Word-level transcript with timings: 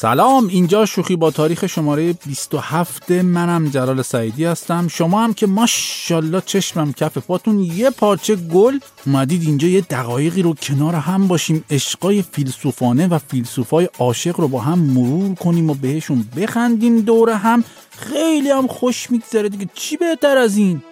سلام 0.00 0.48
اینجا 0.48 0.86
شوخی 0.86 1.16
با 1.16 1.30
تاریخ 1.30 1.66
شماره 1.66 2.12
27 2.12 3.10
منم 3.10 3.68
جلال 3.68 4.02
سعیدی 4.02 4.44
هستم. 4.44 4.88
شما 4.88 5.24
هم 5.24 5.34
که 5.34 5.46
ماشاءالله 5.46 6.42
چشمم 6.46 6.92
کف 6.92 7.18
پاتون 7.18 7.58
یه 7.58 7.90
پارچه 7.90 8.36
گل. 8.36 8.78
اومدید 9.06 9.42
اینجا 9.42 9.68
یه 9.68 9.80
دقایقی 9.80 10.42
رو 10.42 10.54
کنار 10.54 10.94
هم 10.94 11.28
باشیم. 11.28 11.64
عشقای 11.70 12.22
فیلسوفانه 12.22 13.08
و 13.08 13.18
فیلسوفای 13.18 13.88
عاشق 13.98 14.40
رو 14.40 14.48
با 14.48 14.60
هم 14.60 14.78
مرور 14.78 15.34
کنیم 15.34 15.70
و 15.70 15.74
بهشون 15.74 16.24
بخندیم 16.36 17.00
دور 17.00 17.30
هم. 17.30 17.64
خیلی 17.90 18.50
هم 18.50 18.66
خوش 18.66 19.10
میگذره 19.10 19.48
دیگه. 19.48 19.68
چی 19.74 19.96
بهتر 19.96 20.38
از 20.38 20.56
این؟ 20.56 20.82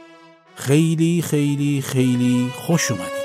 خیلی 0.54 1.22
خیلی 1.22 1.82
خیلی 1.86 2.50
خوش 2.66 2.90
اومدید. 2.90 3.17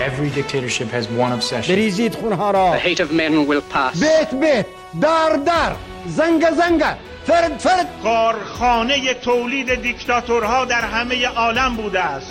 Every 0.00 0.30
dictatorship 0.30 0.88
has 0.90 1.08
one 1.08 1.32
obsession. 1.32 1.74
بریزید 1.74 2.14
خونها 2.14 2.50
را. 2.50 2.78
The 2.78 2.80
hate 2.80 3.00
of 3.00 3.10
men 3.10 3.50
will 3.50 3.74
pass. 3.74 4.00
بیت 4.00 4.34
بیت 4.34 4.66
در 5.00 5.36
در. 5.46 5.72
زنگ 6.06 6.50
زنگ 6.50 6.82
فرد 7.26 7.58
فرد. 7.58 7.88
کارخانه 8.02 9.14
تولید 9.14 9.74
دیکتاتورها 9.74 10.64
در 10.64 10.80
همه 10.80 11.26
عالم 11.26 11.76
بوده 11.76 12.00
است. 12.00 12.30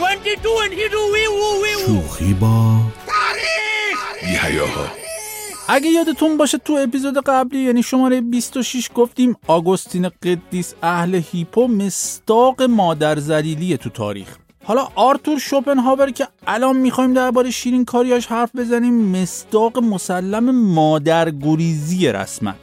شوخی 1.86 2.34
با 2.34 2.78
اگه 5.70 5.90
یادتون 5.90 6.38
باشه 6.38 6.58
تو 6.58 6.74
اپیزود 6.74 7.18
قبلی 7.26 7.60
یعنی 7.60 7.84
شماره 7.84 8.22
26 8.22 8.90
گفتیم 8.96 9.36
آگوستین 9.48 10.10
قدیس 10.24 10.74
اهل 10.84 11.22
هیپو 11.32 11.68
مستاق 11.68 12.62
مادر 12.62 13.20
زلیلیه 13.20 13.78
تو 13.78 13.90
تاریخ. 13.90 14.38
حالا 14.68 14.88
آرتور 14.96 15.40
شوپنهاور 15.40 16.12
که 16.12 16.28
الان 16.48 16.78
می‌خوایم 16.78 17.14
درباره 17.14 17.52
شیرین 17.52 17.86
کاریاش 17.86 18.28
حرف 18.28 18.56
بزنیم 18.56 19.22
مستاق 19.22 19.78
مسلم 19.78 20.56
مادرگریزی 20.74 22.12
رسما. 22.12 22.54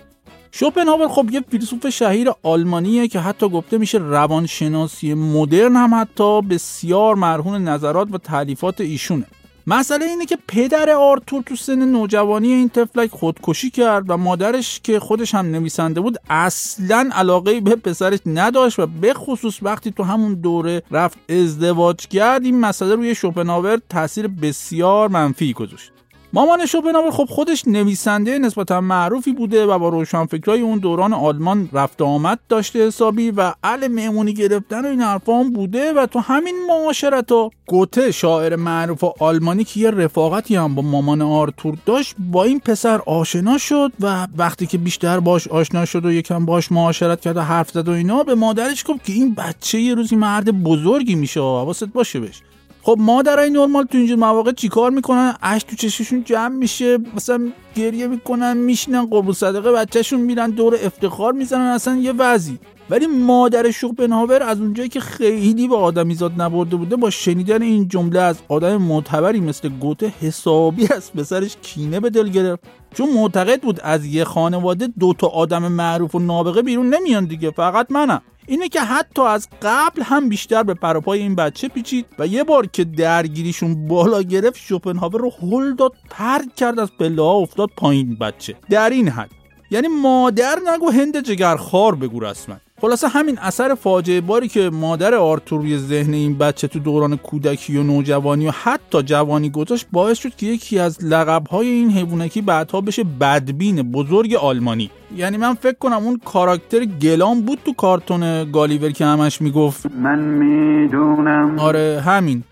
شوپنهاور 0.53 1.09
خب 1.09 1.29
یه 1.31 1.41
فیلسوف 1.51 1.89
شهیر 1.89 2.31
آلمانیه 2.43 3.09
که 3.09 3.21
حتی 3.21 3.49
گفته 3.49 3.79
میشه 3.79 3.99
روانشناسی 3.99 5.15
مدرن 5.15 5.77
هم 5.77 5.95
حتی 6.01 6.43
بسیار 6.43 7.15
مرهون 7.15 7.69
نظرات 7.69 8.09
و 8.13 8.19
تعلیفات 8.19 8.81
ایشونه. 8.81 9.27
مسئله 9.67 10.07
اینه 10.07 10.27
که 10.27 10.39
پدر 10.49 10.91
آرتور 10.91 11.43
تو 11.43 11.57
سن 11.57 11.85
نوجوانی 11.85 12.53
این 12.53 12.69
تفلک 12.69 13.11
خودکشی 13.11 13.71
کرد 13.71 14.05
و 14.11 14.17
مادرش 14.17 14.81
که 14.81 15.01
خودش 15.01 15.35
هم 15.35 15.47
نویسنده 15.47 16.01
بود 16.01 16.19
اصلا 16.31 17.11
علاقه 17.13 17.61
به 17.61 17.77
پسرش 17.77 18.19
نداشت 18.27 18.79
و 18.79 18.87
به 18.87 19.15
خصوص 19.15 19.63
وقتی 19.63 19.91
تو 19.91 20.03
همون 20.03 20.35
دوره 20.35 20.83
رفت 20.91 21.19
ازدواج 21.31 21.97
کرد 21.97 22.45
این 22.45 22.61
مسئله 22.61 22.95
روی 22.95 23.15
شوپنهاور 23.15 23.81
تاثیر 23.89 24.29
بسیار 24.29 25.09
منفی 25.09 25.53
گذاشت. 25.53 25.94
مامان 26.35 26.67
شوپنهاور 26.67 27.11
خب 27.11 27.25
خودش 27.25 27.69
نویسنده 27.69 28.39
نسبتا 28.39 28.81
معروفی 28.81 29.33
بوده 29.33 29.67
و 29.67 29.79
با 29.79 29.89
روشنفکرای 29.89 30.61
اون 30.61 30.79
دوران 30.79 31.13
آلمان 31.13 31.69
رفت 31.73 32.03
آمد 32.03 32.39
داشته 32.49 32.87
حسابی 32.87 33.31
و 33.31 33.53
ال 33.65 33.89
مهمونی 33.89 34.35
گرفتن 34.35 34.85
و 34.85 34.89
این 34.89 35.01
حرفا 35.01 35.39
هم 35.39 35.53
بوده 35.53 35.93
و 35.93 36.07
تو 36.07 36.19
همین 36.19 36.55
معاشرت 36.69 37.33
ها 37.33 37.51
گوته 37.67 38.11
شاعر 38.11 38.57
معروف 38.57 39.05
آلمانی 39.05 39.65
که 39.65 39.81
یه 39.81 39.91
رفاقتی 39.91 40.57
هم 40.57 40.75
با 40.75 40.83
مامان 40.83 41.23
آرتور 41.23 41.77
داشت 41.87 42.15
با 42.19 42.45
این 42.45 42.61
پسر 42.61 43.01
آشنا 43.07 43.59
شد 43.59 43.93
و 44.01 44.27
وقتی 44.37 44.67
که 44.67 44.79
بیشتر 44.79 45.21
باش 45.21 45.49
آشنا 45.49 45.85
شد 45.85 46.05
و 46.05 46.13
یکم 46.13 46.47
باش 46.47 46.73
معاشرت 46.73 47.21
کرد 47.21 47.37
و 47.37 47.41
حرف 47.41 47.71
زد 47.71 47.89
و 47.89 47.93
اینا 47.93 48.23
به 48.23 48.35
مادرش 48.35 48.85
گفت 48.89 49.05
که 49.05 49.13
این 49.13 49.35
بچه 49.35 49.81
یه 49.81 49.95
روزی 49.95 50.17
مرد 50.17 50.63
بزرگی 50.63 51.15
میشه 51.15 51.41
حواست 51.41 51.85
باشه 51.85 52.21
بهش. 52.21 52.43
خب 52.85 52.97
مادرای 53.01 53.51
نرمال 53.51 53.85
تو 53.85 53.99
اینجور 53.99 54.19
مواقع 54.19 54.53
چیکار 54.53 54.91
می‌کنن؟ 54.91 55.35
اش 55.43 55.63
تو 55.63 55.77
چششون 55.77 56.25
جمع 56.25 56.57
میشه 56.57 56.99
مثلا 57.17 57.53
گریه 57.77 58.07
می‌کنن 58.07 58.57
میشینن 58.57 59.07
قربون 59.07 59.33
صدقه 59.33 59.73
بچهشون 59.73 60.21
میرن 60.21 60.51
دور 60.51 60.75
افتخار 60.83 61.33
می‌زنن 61.33 61.67
اصلا 61.67 61.97
یه 61.97 62.13
وضعی. 62.13 62.59
ولی 62.91 63.07
مادر 63.07 63.71
شوپنهاور 63.71 64.43
از 64.43 64.61
اونجایی 64.61 64.89
که 64.89 65.01
خیلی 65.01 65.69
به 65.69 65.77
آدمیزاد 65.77 66.33
نبرده 66.43 66.77
بوده 66.77 66.97
با 66.97 67.11
شنیدن 67.11 67.63
این 67.63 67.89
جمله 67.89 68.21
از 68.21 68.37
آدم 68.49 68.77
معتبری 68.77 69.41
مثل 69.41 69.69
گوته 69.69 70.13
حسابی 70.21 70.89
از 70.93 71.13
پسرش 71.13 71.57
کینه 71.63 72.01
به 72.01 72.11
دل 72.11 72.29
گرفت. 72.29 72.63
چون 72.95 73.11
معتقد 73.11 73.61
بود 73.61 73.81
از 73.81 74.07
یه 74.07 74.25
خانواده 74.25 74.89
دو 75.01 75.15
تا 75.19 75.27
آدم 75.27 75.69
معروف 75.69 76.15
و 76.15 76.19
نابغه 76.19 76.63
بیرون 76.63 76.95
نمیان 76.95 77.25
دیگه 77.25 77.51
فقط 77.51 77.87
منم. 77.91 78.23
اینه 78.47 78.69
که 78.69 78.81
حتی 78.81 79.23
از 79.23 79.49
قبل 79.63 80.03
هم 80.03 80.29
بیشتر 80.29 80.63
به 80.63 80.75
پروپای 80.75 81.21
این 81.21 81.35
بچه 81.35 81.69
پیچید 81.69 82.07
و 82.19 82.27
یه 82.27 82.45
بار 82.45 82.67
که 82.67 82.85
درگیریشون 82.85 83.89
بالا 83.89 84.23
گرفت 84.23 84.57
شوپنهاور 84.57 85.21
رو 85.21 85.31
هل 85.31 85.75
داد 85.75 85.93
پرد 86.11 86.55
کرد 86.55 86.79
از 86.79 86.91
پله 86.99 87.23
ها 87.23 87.33
افتاد 87.33 87.71
پایین 87.77 88.15
بچه. 88.15 88.55
در 88.71 88.91
این 88.91 89.09
حد. 89.09 89.31
یعنی 89.71 89.89
مادر 89.89 90.59
نگو 90.67 90.91
هند 90.91 91.21
جگرخوار 91.21 91.95
بگو 91.95 92.21
رسما. 92.21 92.57
خلاصه 92.85 93.09
همین 93.09 93.39
اثر 93.39 93.75
فاجعه 93.75 94.21
باری 94.21 94.49
که 94.49 94.71
مادر 94.71 95.15
آرتور 95.15 95.61
روی 95.61 95.79
ذهن 95.79 96.15
این 96.15 96.39
بچه 96.39 96.69
تو 96.69 96.79
دوران 96.79 97.17
کودکی 97.17 97.77
و 97.77 97.83
نوجوانی 97.83 98.47
و 98.47 98.51
حتی 98.51 99.03
جوانی 99.03 99.51
گذاشت 99.51 99.87
باعث 99.93 100.19
شد 100.19 100.37
که 100.37 100.47
یکی 100.47 100.79
از 100.79 101.05
لقبهای 101.05 101.69
این 101.69 101.91
حیوانکی 101.91 102.41
بعدها 102.41 102.81
بشه 102.81 103.05
بدبین 103.05 103.83
بزرگ 103.83 104.35
آلمانی. 104.35 104.91
یعنی 105.17 105.37
من 105.37 105.55
فکر 105.55 105.77
کنم 105.79 105.93
اون 106.05 106.21
کاراکتر 106.25 106.85
گلام 106.85 107.41
بود 107.41 107.59
تو 107.65 107.73
کارتون 107.73 108.51
گالیور 108.53 108.91
که 108.91 109.05
همش 109.05 109.41
می‌گفت. 109.41 109.87
من 109.87 110.19
می‌دونم. 110.19 111.59
آره 111.59 112.03
همین. 112.07 112.43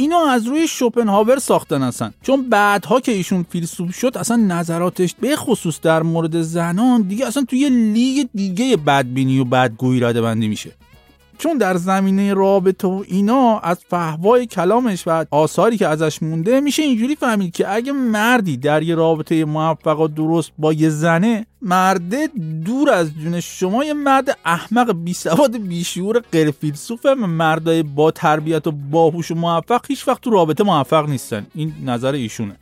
اینو 0.00 0.16
از 0.16 0.46
روی 0.46 0.68
شوپنهاور 0.68 1.38
ساختن 1.38 1.82
اصلا 1.82 2.10
چون 2.22 2.48
بعدها 2.48 3.00
که 3.00 3.12
ایشون 3.12 3.46
فیلسوف 3.50 3.94
شد 3.94 4.18
اصلا 4.18 4.36
نظراتش 4.36 5.14
به 5.20 5.36
خصوص 5.36 5.80
در 5.80 6.02
مورد 6.02 6.42
زنان 6.42 7.02
دیگه 7.02 7.26
اصلا 7.26 7.44
توی 7.44 7.70
لیگ 7.70 8.26
دیگه 8.34 8.76
بدبینی 8.76 9.38
و 9.38 9.44
بدگویی 9.44 10.00
رده 10.00 10.22
بندی 10.22 10.48
میشه. 10.48 10.70
چون 11.40 11.58
در 11.58 11.76
زمینه 11.76 12.34
رابطه 12.34 12.88
و 12.88 13.04
اینا 13.08 13.58
از 13.58 13.78
فحوای 13.88 14.46
کلامش 14.46 15.02
و 15.06 15.24
آثاری 15.30 15.76
که 15.76 15.88
ازش 15.88 16.22
مونده 16.22 16.60
میشه 16.60 16.82
اینجوری 16.82 17.16
فهمید 17.16 17.52
که 17.52 17.74
اگه 17.74 17.92
مردی 17.92 18.56
در 18.56 18.82
یه 18.82 18.94
رابطه 18.94 19.44
موفق 19.44 20.00
و 20.00 20.08
درست 20.08 20.52
با 20.58 20.72
یه 20.72 20.88
زنه 20.88 21.46
مرده 21.62 22.28
دور 22.64 22.90
از 22.90 23.14
جون 23.14 23.40
شما 23.40 23.84
یه 23.84 23.94
مرد 23.94 24.38
احمق 24.44 24.92
بی 24.92 25.12
سواد 25.12 25.56
بی 25.56 25.84
شعور 25.84 26.20
وگرنه 26.32 26.54
مردای 27.26 27.82
با 27.82 28.10
تربیت 28.10 28.66
و 28.66 28.72
باهوش 28.72 29.30
و 29.30 29.34
موفق 29.34 29.84
هیچ 29.88 30.08
وقت 30.08 30.20
تو 30.20 30.30
رابطه 30.30 30.64
موفق 30.64 31.08
نیستن. 31.08 31.46
این 31.54 31.72
نظر 31.84 32.12
ایشونه. 32.12 32.56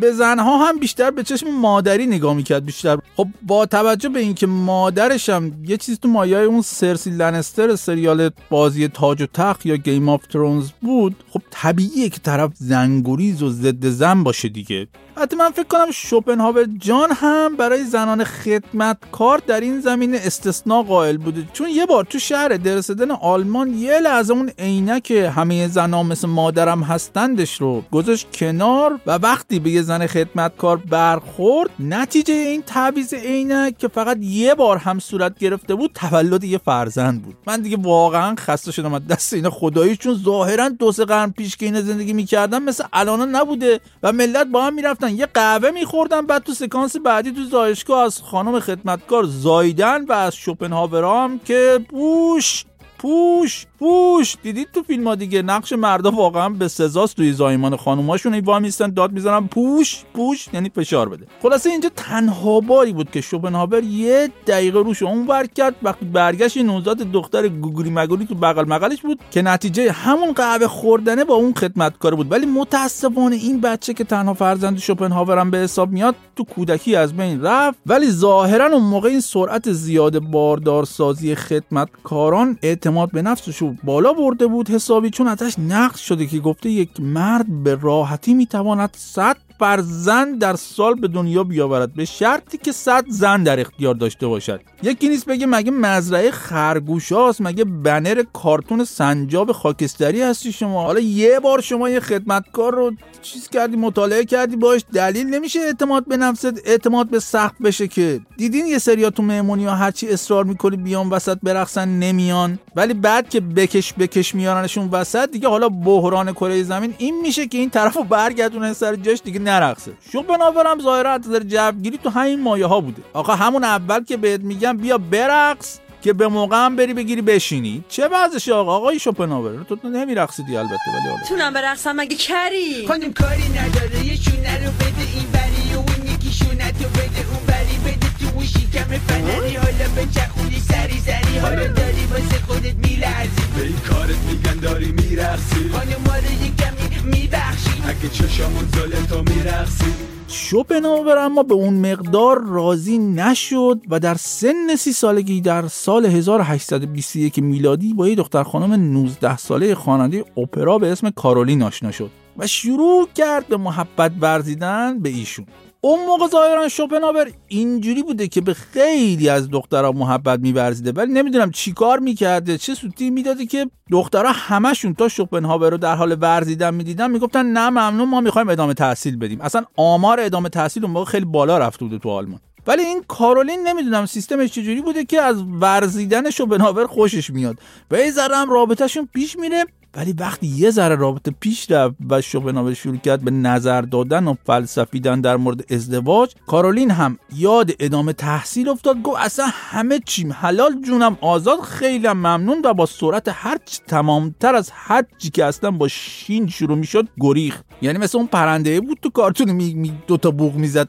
به 0.00 0.12
زنها 0.12 0.68
هم 0.68 0.78
بیشتر 0.78 1.10
به 1.10 1.22
چشم 1.22 1.50
مادری 1.50 2.06
نگاه 2.06 2.34
می‌کرد 2.34 2.64
بیشتر. 2.64 2.98
خب 3.16 3.26
با 3.42 3.66
توجه 3.66 4.08
به 4.08 4.20
اینکه 4.20 4.46
مادرش 4.46 5.28
هم 5.28 5.52
یه 5.66 5.76
چیز 5.76 6.00
تو 6.00 6.08
مایه 6.08 6.38
اون 6.38 6.62
سرسی 6.62 7.10
لنستر 7.10 7.76
سریال 7.76 8.30
بازی 8.50 8.88
تاج 8.88 9.22
و 9.22 9.26
تخت 9.26 9.66
یا 9.66 9.76
Game 9.76 10.08
of 10.08 10.26
Thrones 10.26 10.70
بود 10.80 11.16
خب 11.30 11.42
طبیعیه 11.50 12.08
که 12.08 12.18
طرف 12.18 12.50
زن‌گریز 12.54 13.42
و 13.42 13.50
ضد 13.50 13.86
زن 13.86 14.22
باشه 14.22 14.48
دیگه. 14.48 14.88
حتی 15.16 15.36
من 15.36 15.50
فکر 15.50 15.66
کنم 15.66 15.90
شوپنهاور 15.90 16.64
جان 16.78 17.08
هم 17.12 17.56
برای 17.56 17.84
زنان 17.84 18.24
خدمتکار 18.24 19.42
در 19.46 19.60
این 19.60 19.80
زمینه 19.80 20.20
استثناء 20.24 20.82
قائل 20.82 21.16
بوده. 21.16 21.44
چون 21.52 21.68
یه 21.68 21.86
بار 21.86 22.04
تو 22.04 22.18
شهر 22.18 22.48
درسدن 22.48 23.10
آلمان 23.10 23.74
یه 23.74 23.98
لحظه 23.98 24.32
اون 24.32 24.50
عینک 24.58 25.10
همه 25.10 25.68
زنان 25.68 26.06
مثل 26.06 26.28
مادرم 26.28 26.82
هستندش 26.82 27.60
رو 27.60 27.82
گذاشت 27.92 28.26
کنار 28.32 29.00
و 29.06 29.10
وقتی 29.10 29.58
به 29.58 29.79
یه 29.80 29.86
زن 29.86 30.06
خدمتکار 30.06 30.76
برخورد. 30.76 31.70
نتیجه 31.78 32.34
این 32.34 32.62
تعویض 32.62 33.14
عینک 33.14 33.78
که 33.78 33.88
فقط 33.88 34.18
یه 34.20 34.54
بار 34.54 34.76
هم 34.76 34.98
صورت 34.98 35.38
گرفته 35.38 35.74
بود 35.74 35.90
تولد 35.94 36.44
یه 36.44 36.58
فرزند 36.58 37.22
بود. 37.22 37.36
من 37.46 37.60
دیگه 37.60 37.76
واقعا 37.76 38.34
خسته 38.38 38.72
شدم 38.72 38.94
از 38.94 39.06
دست 39.06 39.32
اینا 39.34 39.50
خدایی 39.50 39.96
چون 39.96 40.14
ظاهرا 40.14 40.68
دو 40.68 40.92
سه 40.92 41.04
قرن 41.04 41.30
پیش 41.30 41.56
که 41.56 41.66
اینا 41.66 41.80
زندگی 41.80 42.12
می‌کردن 42.12 42.62
مثل 42.62 42.84
الانا 42.92 43.24
نبوده 43.24 43.80
و 44.02 44.12
ملت 44.12 44.46
با 44.46 44.64
هم 44.64 44.74
می‌رفتن. 44.74 45.14
یه 45.14 45.26
قهوه 45.26 45.70
میخوردن 45.70 46.26
بعد 46.26 46.42
تو 46.42 46.52
سکانس 46.52 46.96
بعدی 46.96 47.32
تو 47.32 47.44
زایشگاه 47.44 48.04
از 48.04 48.22
خانم 48.22 48.60
خدمتکار 48.60 49.24
زایدن 49.24 50.04
و 50.04 50.12
از 50.12 50.36
شوپنهاور 50.36 51.04
هم 51.04 51.38
که 51.38 51.80
بوش 51.88 52.64
پوش 53.00 53.66
پوش. 53.78 54.36
دیدید 54.42 54.68
تو 54.74 54.82
فیلم 54.82 55.08
ها 55.08 55.14
دیگه؟ 55.14 55.42
نقش 55.42 55.72
مردا 55.72 56.10
واقعا 56.10 56.48
به 56.48 56.68
سزاست 56.68 57.16
توی 57.16 57.32
زایمان 57.32 57.76
خانوماشون. 57.76 58.34
این 58.34 58.44
وای 58.44 58.60
میستن 58.60 58.90
داد 58.90 59.12
می‌زنن. 59.12 59.46
پوش 59.46 60.02
پوش 60.14 60.48
یعنی 60.52 60.70
فشار 60.74 61.08
بده. 61.08 61.26
خلاصه 61.42 61.70
اینجا 61.70 61.90
تنها 61.96 62.60
باری 62.60 62.92
بود 62.92 63.10
که 63.10 63.20
شوپنهاور 63.20 63.84
یه 63.84 64.28
دقیقه 64.46 64.78
روش 64.78 65.02
اون 65.02 65.26
ور 65.26 65.46
کرد. 65.46 65.74
وقتی 65.82 66.04
برگشت 66.04 66.56
نوزاد 66.56 66.98
دختر 66.98 67.48
گوگوری 67.48 67.90
مگولی 67.90 68.26
تو 68.26 68.34
بغل 68.34 68.64
مقلش 68.68 69.00
بود 69.00 69.20
که 69.30 69.42
نتیجه 69.42 69.92
همون 69.92 70.32
قهوه 70.32 70.66
خوردنه 70.66 71.24
با 71.24 71.34
اون 71.34 71.54
خدمتکار 71.54 72.14
بود. 72.14 72.32
ولی 72.32 72.46
متاسفانه 72.46 73.36
این 73.36 73.60
بچه 73.60 73.94
که 73.94 74.04
تنها 74.04 74.34
فرزند 74.34 74.78
شوپنهاور 74.78 75.38
هم 75.38 75.50
به 75.50 75.58
حساب 75.58 75.90
میاد 75.90 76.14
تو 76.40 76.54
کودکی 76.54 76.96
از 76.96 77.16
بین 77.16 77.42
رفت 77.42 77.78
ولی 77.86 78.10
ظاهرا 78.10 78.66
اون 78.66 78.82
موقع 78.82 79.08
این 79.08 79.20
سرعت 79.20 79.72
زیاد 79.72 80.18
باردارسازی 80.18 81.34
خدمتکاران 81.34 82.58
اعتماد 82.62 83.10
به 83.10 83.22
نفسش 83.22 83.62
بالا 83.84 84.12
برده 84.12 84.46
بود. 84.46 84.70
حسابی 84.70 85.10
چون 85.10 85.28
ازش 85.28 85.58
نقد 85.58 85.96
شده 85.96 86.26
که 86.26 86.38
گفته 86.38 86.70
یک 86.70 86.90
مرد 87.00 87.62
به 87.64 87.78
راحتی 87.82 88.34
می‌تواند 88.34 88.90
100 88.96 89.36
فرزند 89.60 90.38
در 90.38 90.56
سال 90.56 90.94
به 90.94 91.08
دنیا 91.08 91.44
بیاورد. 91.44 91.94
به 91.94 92.04
شرطی 92.04 92.58
که 92.58 92.72
100 92.72 93.04
زن 93.08 93.42
در 93.42 93.60
اختیار 93.60 93.94
داشته 93.94 94.26
باشد. 94.26 94.60
یکی 94.82 95.08
نیست 95.08 95.26
بگه 95.26 95.46
مگه 95.46 95.70
مزرعه 95.70 96.30
خرگوشاست 96.30 97.40
مگه 97.40 97.64
بنر 97.64 98.22
کارتون 98.32 98.84
سنجاب 98.84 99.52
خاکستری 99.52 100.22
هستی 100.22 100.52
شما؟ 100.52 100.82
حالا 100.82 101.00
یه 101.00 101.40
بار 101.40 101.60
شما 101.60 101.88
یه 101.88 102.00
خدمتکار 102.00 102.74
رو 102.74 102.92
چیز 103.22 103.48
کردی 103.48 103.76
مطالعه 103.76 104.24
کردی 104.24 104.56
باش 104.56 104.84
دلیل 104.92 105.26
نمیشه 105.26 105.60
اعتماد 105.60 106.08
به 106.08 106.16
نفست 106.16 106.60
اعتماد 106.64 107.10
به 107.10 107.20
سخت 107.20 107.58
بشه 107.58 107.88
که. 107.88 108.20
دیدین 108.36 108.66
یه 108.66 108.78
سریا 108.78 109.10
تو 109.10 109.22
مهمونی 109.22 109.64
ها 109.64 109.74
هرچی 109.74 110.08
اصرار 110.08 110.44
می‌کنی 110.44 110.76
بیان 110.76 111.10
وسط 111.10 111.38
برقصن 111.42 111.88
نمیان. 111.88 112.58
ولی 112.76 112.94
بعد 112.94 113.28
که 113.28 113.40
بکش 113.40 113.94
بکش 113.98 114.34
میارنشون 114.34 114.88
وسط 114.88 115.30
دیگه 115.30 115.48
حالا 115.48 115.68
بحران 115.68 116.32
کره 116.32 116.62
زمین 116.62 116.94
این 116.98 117.20
میشه 117.20 117.46
که 117.46 117.58
این 117.58 117.70
طرفو 117.70 118.04
برگردونه 118.04 118.72
سر 118.72 118.96
جاش 118.96 119.20
دیگه 119.24 119.38
نرقصه. 119.50 119.92
شو 120.12 120.22
بنابرم 120.22 120.80
ظاهرا 120.80 121.10
از 121.12 121.28
نظر 121.28 121.40
جوگیری 121.40 121.98
تو 121.98 122.10
همین 122.10 122.40
مایه 122.42 122.66
ها 122.66 122.80
بوده. 122.80 123.02
آقا 123.12 123.34
همون 123.34 123.64
اول 123.64 124.04
که 124.04 124.16
بهت 124.16 124.40
میگم 124.40 124.76
بیا 124.76 124.98
برقص 124.98 125.78
که 126.02 126.12
به 126.12 126.28
موقع 126.28 126.56
هم 126.64 126.76
بری 126.76 126.94
بگیری 126.94 127.22
بشینی. 127.22 127.84
چه 127.88 128.08
وضعش 128.12 128.48
آقا؟ 128.48 128.76
آقای 128.76 128.98
شوپنهاور 128.98 129.64
تو 129.68 129.88
نمیرقصیدی 129.88 130.56
البته 130.56 130.74
ولی 130.74 131.08
حالا. 131.10 131.22
تونم 131.28 131.52
برقصم 131.52 131.92
مگه 131.96 132.16
کری؟ 132.16 132.86
خانم 132.88 133.12
کاری 133.12 133.48
نداره 133.48 134.06
یه 134.06 134.16
شونه 134.16 134.64
رو 134.64 134.70
بده 134.72 135.04
این 135.14 135.26
بری 135.32 135.74
و 135.74 135.78
اون 135.78 136.14
یکی 136.14 136.32
شونه 136.32 136.72
تو 136.72 136.88
بده 136.88 137.22
اون 137.30 137.42
بری 137.46 137.78
بده 137.84 138.06
تو 138.20 138.26
اون 138.34 138.44
شیکم 138.44 138.84
فنری 138.84 139.56
حالا 139.56 139.86
به 139.94 140.06
چخونی 140.14 140.60
سری 140.60 140.98
سری 141.00 141.38
حالا 141.38 141.66
داری 141.66 142.04
واسه 142.10 142.38
خودت 142.48 142.74
میلرزی 142.74 143.39
به 143.56 143.62
این 143.62 143.76
کارت 143.88 144.18
میگن 144.30 144.56
داری 144.56 144.92
میرقصی. 144.92 145.68
خانم 145.68 146.00
ما 146.06 146.16
رو 146.16 146.44
یه 146.44 146.52
کمی 146.58 147.10
میبخشی. 147.10 147.82
اگه 147.86 148.08
چشامون 148.08 148.64
زل 148.74 149.06
تو 149.06 149.34
میرقصی. 149.34 150.10
شوپنهاور 150.28 151.18
اما 151.18 151.42
به 151.42 151.54
اون 151.54 151.92
مقدار 151.92 152.44
راضی 152.44 152.98
نشد 152.98 153.80
و 153.90 154.00
در 154.00 154.14
سن 154.14 154.76
سی 154.78 154.92
سالگی 154.92 155.40
در 155.40 155.68
سال 155.68 156.06
1821 156.06 157.38
میلادی 157.38 157.94
با 157.94 158.08
یه 158.08 158.14
دختر 158.14 158.42
خانم 158.42 158.72
19 158.72 159.36
ساله 159.36 159.74
خواننده 159.74 160.24
اپرا 160.36 160.78
به 160.78 160.92
اسم 160.92 161.10
کارولین 161.10 161.62
آشنا 161.62 161.90
شد 161.90 162.10
و 162.36 162.46
شروع 162.46 163.08
کرد 163.14 163.46
به 163.46 163.56
محبت 163.56 164.12
ورزیدن 164.20 164.98
به 164.98 165.08
ایشون. 165.08 165.46
اون 165.82 166.06
موقع 166.06 166.28
ظاهرا 166.28 166.68
شوپنهاور 166.68 167.30
اینجوری 167.48 168.02
بوده 168.02 168.28
که 168.28 168.40
به 168.40 168.54
خیلی 168.54 169.28
از 169.28 169.50
دخترها 169.50 169.92
محبت 169.92 170.40
میورزیده. 170.40 170.92
ولی 170.92 171.12
نمی‌دونم 171.12 171.50
چیکار 171.50 171.98
می‌کرده 171.98 172.58
چه 172.58 172.74
سوتی 172.74 173.10
می‌داده 173.10 173.46
که 173.46 173.70
دخترها 173.90 174.32
همشون 174.32 174.94
تا 174.94 175.08
شوپنهاور 175.08 175.70
رو 175.70 175.76
در 175.76 175.94
حال 175.94 176.16
ورزیدن 176.20 176.74
می‌دیدن 176.74 177.10
می‌گفتن 177.10 177.46
نه 177.46 177.70
ممنون 177.70 178.08
ما 178.08 178.20
می‌خوایم 178.20 178.48
ادامه 178.48 178.74
تحصیل 178.74 179.16
بدیم. 179.16 179.40
اصلا 179.40 179.64
آمار 179.76 180.20
ادامه 180.20 180.48
تحصیل 180.48 180.84
اون 180.84 180.92
موقع 180.92 181.10
خیلی 181.10 181.24
بالا 181.24 181.58
رفته 181.58 181.84
بوده 181.84 181.98
تو 181.98 182.10
آلمان. 182.10 182.40
ولی 182.66 182.82
این 182.82 183.04
کارولین 183.08 183.68
نمی‌دونم 183.68 184.06
سیستمش 184.06 184.50
چجوری 184.50 184.80
بوده 184.80 185.04
که 185.04 185.20
از 185.20 185.42
ورزیدن 185.60 186.30
شوپنهاور 186.30 186.86
خوشش 186.86 187.30
میاد. 187.30 187.58
و 187.90 187.98
یه 187.98 188.10
ذره 188.10 188.36
هم 188.36 188.50
رابطهشون 188.50 189.08
پیش 189.14 189.38
میره. 189.38 189.64
ولی 189.96 190.12
وقتی 190.12 190.46
یه 190.46 190.70
ذره 190.70 190.96
رابطه 190.96 191.34
پیش 191.40 191.70
رفت 191.70 191.94
و 192.10 192.20
شوپنهاور 192.20 192.74
شروع 192.74 192.96
کرد 192.96 193.24
به 193.24 193.30
نظر 193.30 193.80
دادن 193.80 194.28
و 194.28 194.34
فلسفیدن 194.46 195.20
در 195.20 195.36
مورد 195.36 195.72
ازدواج 195.72 196.34
کارولین 196.46 196.90
هم 196.90 197.18
یاد 197.36 197.70
ادامه 197.80 198.12
تحصیل 198.12 198.68
افتاد 198.68 199.02
گفت 199.02 199.20
اصلا 199.20 199.46
همه 199.48 200.00
چیم 200.06 200.32
حلال 200.32 200.80
جونم 200.82 201.18
آزاد 201.20 201.60
خیلی 201.60 202.08
ممنون 202.08 202.62
و 202.64 202.74
با 202.74 202.86
سرعت 202.86 203.28
هر 203.28 203.58
تمامتر 203.86 204.54
از 204.54 204.70
هر 204.74 205.04
چی 205.18 205.30
که 205.30 205.44
اصلا 205.44 205.70
با 205.70 205.88
شین 205.88 206.48
شروع 206.48 206.76
می‌شد 206.76 207.08
گریخ 207.20 207.62
یعنی 207.82 207.98
مثل 207.98 208.18
اون 208.18 208.26
پرنده 208.26 208.80
بود 208.80 208.98
تو 209.02 209.10
کارتون 209.10 209.50
می, 209.50 209.74
می 209.74 209.92
دو 210.06 210.16
تا 210.16 210.30
بوق 210.30 210.54
می‌زد 210.54 210.88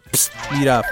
می‌رفت. 0.51 0.89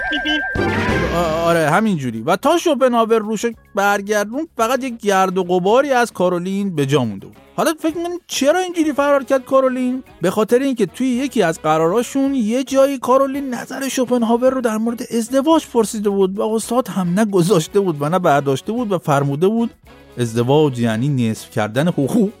آره 1.44 1.70
همینجوری. 1.70 2.22
و 2.22 2.36
تا 2.36 2.58
شوپنهاور 2.58 3.18
روش 3.18 3.46
برگردون 3.74 4.48
فقط 4.56 4.84
یک 4.84 4.96
گرد 4.96 5.38
و 5.38 5.44
غباری 5.44 5.90
از 5.90 6.12
کارولین 6.12 6.74
به 6.74 6.86
جا 6.86 7.04
مونده 7.04 7.26
بود. 7.26 7.36
حالا 7.56 7.74
فکر 7.78 7.96
می‌کنید 7.96 8.20
چرا 8.26 8.58
اینجوری 8.58 8.92
فرار 8.92 9.24
کرد 9.24 9.44
کارولین؟ 9.44 10.02
به 10.22 10.30
خاطر 10.30 10.58
اینکه 10.58 10.86
توی 10.86 11.06
یکی 11.06 11.42
از 11.42 11.62
قراراشون 11.62 12.34
یه 12.34 12.64
جایی 12.64 12.98
کارولین 12.98 13.54
نظر 13.54 13.88
شوپنهاور 13.88 14.50
رو 14.50 14.60
در 14.60 14.76
مورد 14.76 15.02
ازدواج 15.16 15.66
پرسیده 15.72 16.10
بود 16.10 16.38
و 16.38 16.42
استاد 16.42 16.88
هم 16.88 17.20
نگذاشته 17.20 17.80
بود 17.80 17.96
و 18.02 18.08
نه 18.08 18.18
برداشته 18.18 18.72
بود 18.72 18.92
و 18.92 18.98
فرموده 18.98 19.48
بود 19.48 19.70
ازدواج 20.18 20.78
یعنی 20.78 21.08
نصف 21.08 21.50
کردن 21.50 21.88
حقوق 21.88 22.32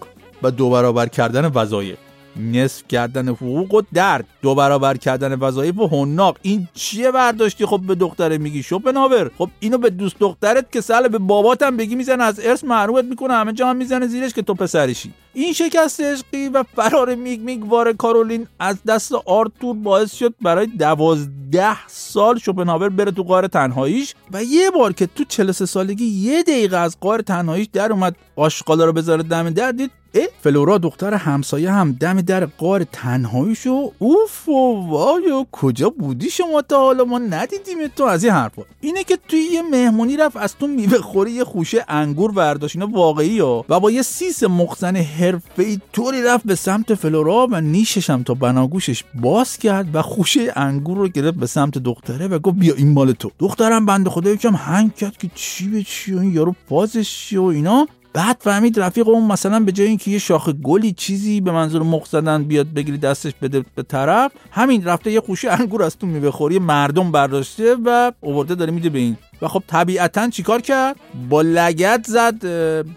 و 0.42 0.50
دو 0.50 0.70
برابر 0.70 1.06
کردن 1.06 1.46
وظایف. 1.54 1.98
نصف 2.40 2.88
کردن 2.88 3.28
حقوق 3.28 3.74
و 3.74 3.82
درد 3.94 4.24
دو 4.42 4.54
برابر 4.54 4.96
کردن 4.96 5.34
وظایف 5.34 5.78
و 5.78 5.88
حناق 5.88 6.36
این 6.42 6.68
چیه 6.74 7.10
برداشتی 7.10 7.66
خب 7.66 7.80
به 7.86 7.94
دختره 7.94 8.38
میگی؟ 8.38 8.62
شوپنهاور. 8.62 9.30
خب 9.38 9.50
اینو 9.60 9.78
به 9.78 9.90
دوست 9.90 10.16
دخترت 10.18 10.72
که 10.72 10.80
سال 10.80 11.08
به 11.08 11.18
باباتم 11.18 11.76
بگی 11.76 11.94
می‌زنه 11.94 12.24
از 12.24 12.40
ارث 12.40 12.64
محرومت 12.64 13.04
می‌کنه 13.04 13.34
همه 13.34 13.52
جا 13.52 13.68
هم 13.68 13.76
می‌زنه 13.76 14.06
زیرش 14.06 14.32
که 14.32 14.42
تو 14.42 14.54
پسرشی. 14.54 15.12
این 15.34 15.52
شکست 15.52 16.00
عشقی 16.00 16.48
و 16.48 16.62
فرار 16.62 17.14
میگ 17.14 17.40
میگ 17.40 17.64
وار 17.64 17.92
کارولین 17.92 18.46
از 18.58 18.76
دست 18.84 19.12
آرتور 19.12 19.76
باعث 19.76 20.14
شد 20.14 20.34
برای 20.42 20.66
دوازده 20.66 21.86
سال 21.86 22.38
شوپنهاور 22.38 22.88
بره 22.88 23.10
تو 23.10 23.22
قار 23.22 23.46
تنهاییش 23.46 24.14
و 24.32 24.44
یه 24.44 24.70
بار 24.70 24.92
که 24.92 25.06
تو 25.06 25.24
43 25.24 25.66
سالگی 25.66 26.04
یه 26.04 26.42
دقیقه 26.42 26.76
از 26.76 26.96
قار 27.00 27.20
تنهاییش 27.20 27.68
در 27.72 27.92
اومد 27.92 28.16
آشغالا 28.36 28.84
رو 28.84 28.92
بذاره 28.92 29.22
دم 29.22 29.50
در 29.50 29.72
فلورا 30.42 30.78
دختر 30.78 31.14
همسایه 31.14 31.72
هم 31.72 31.92
دم 31.92 32.20
در 32.20 32.46
قار 32.46 32.84
تنهاییشو 32.84 33.92
اوف 33.98 34.48
و 34.48 34.86
وای 34.88 35.46
کجا 35.52 35.90
بودی 35.90 36.30
شما 36.30 36.62
تا 36.62 36.78
حالا؟ 36.78 37.04
ما 37.04 37.18
ندیدیم 37.18 37.78
تو 37.96 38.04
از 38.04 38.24
این 38.24 38.32
حرفا. 38.32 38.62
اینه 38.80 39.04
که 39.04 39.18
توی 39.28 39.40
یه 39.52 39.62
مهمونی 39.62 40.16
رفت 40.16 40.36
از 40.36 40.56
تو 40.56 40.66
میوه 40.66 40.98
خوری 40.98 41.32
یه 41.32 41.44
خوشه 41.44 41.84
انگور 41.88 42.32
برداشت. 42.32 42.76
اینا 42.76 42.86
واقعی 42.86 43.38
ها. 43.38 43.64
و 43.68 43.80
با 43.80 43.90
یه 43.90 44.02
سیس 44.02 44.42
مخزن 44.42 44.96
حرفه‌ای 44.96 45.78
طوری 45.92 46.22
رفت 46.22 46.44
به 46.44 46.54
سمت 46.54 46.94
فلورا 46.94 47.48
و 47.50 47.60
نیشش 47.60 48.10
هم 48.10 48.22
تا 48.22 48.34
بناگوشش 48.34 49.04
باز 49.14 49.56
کرد 49.56 49.94
و 49.94 50.02
خوشه 50.02 50.52
انگور 50.56 50.98
رو 50.98 51.08
گرفت 51.08 51.38
به 51.38 51.46
سمت 51.46 51.78
دختره 51.78 52.28
و 52.28 52.38
گفت 52.38 52.56
بیا 52.56 52.74
این 52.74 52.92
مال 52.92 53.12
تو. 53.12 53.30
دخترم 53.38 53.86
بنده 53.86 54.10
خدا 54.10 54.30
یکم 54.30 54.54
هنگ 54.54 54.94
کرد 54.94 55.16
که 55.16 55.30
چی 55.34 55.68
به 55.68 55.82
چی 55.82 56.14
و 56.14 56.18
این 56.18 56.34
یارو 56.34 56.54
چیه 57.02 57.40
و 57.40 57.44
اینا. 57.44 57.86
بعد 58.12 58.36
فهمید 58.40 58.80
رفیق 58.80 59.08
اون 59.08 59.26
مثلا 59.32 59.60
به 59.60 59.72
جای 59.72 59.86
اینکه 59.86 60.10
یه 60.10 60.18
شاخ 60.18 60.48
گلی 60.48 60.92
چیزی 60.92 61.40
به 61.40 61.52
منظور 61.52 61.82
مخ 61.82 62.06
زدن 62.06 62.44
بیاد 62.44 62.66
بگیری 62.66 62.98
دستش 62.98 63.32
بده 63.42 63.64
به 63.74 63.82
طرف 63.82 64.32
همین 64.50 64.84
رفته 64.84 65.12
یه 65.12 65.20
خوشه 65.20 65.50
انگور 65.50 65.82
از 65.82 65.98
تو 65.98 66.06
میوه 66.06 66.30
خوری 66.30 66.58
مردم 66.58 67.12
برداشته 67.12 67.76
و 67.84 68.12
اوورده 68.20 68.54
داره 68.54 68.72
میده 68.72 68.90
به 68.90 68.98
این. 68.98 69.16
و 69.42 69.48
خب 69.48 69.62
طبیعتا 69.66 70.30
چیکار 70.30 70.60
کرد؟ 70.60 70.96
با 71.28 71.42
لگت 71.42 72.06
زد 72.08 72.44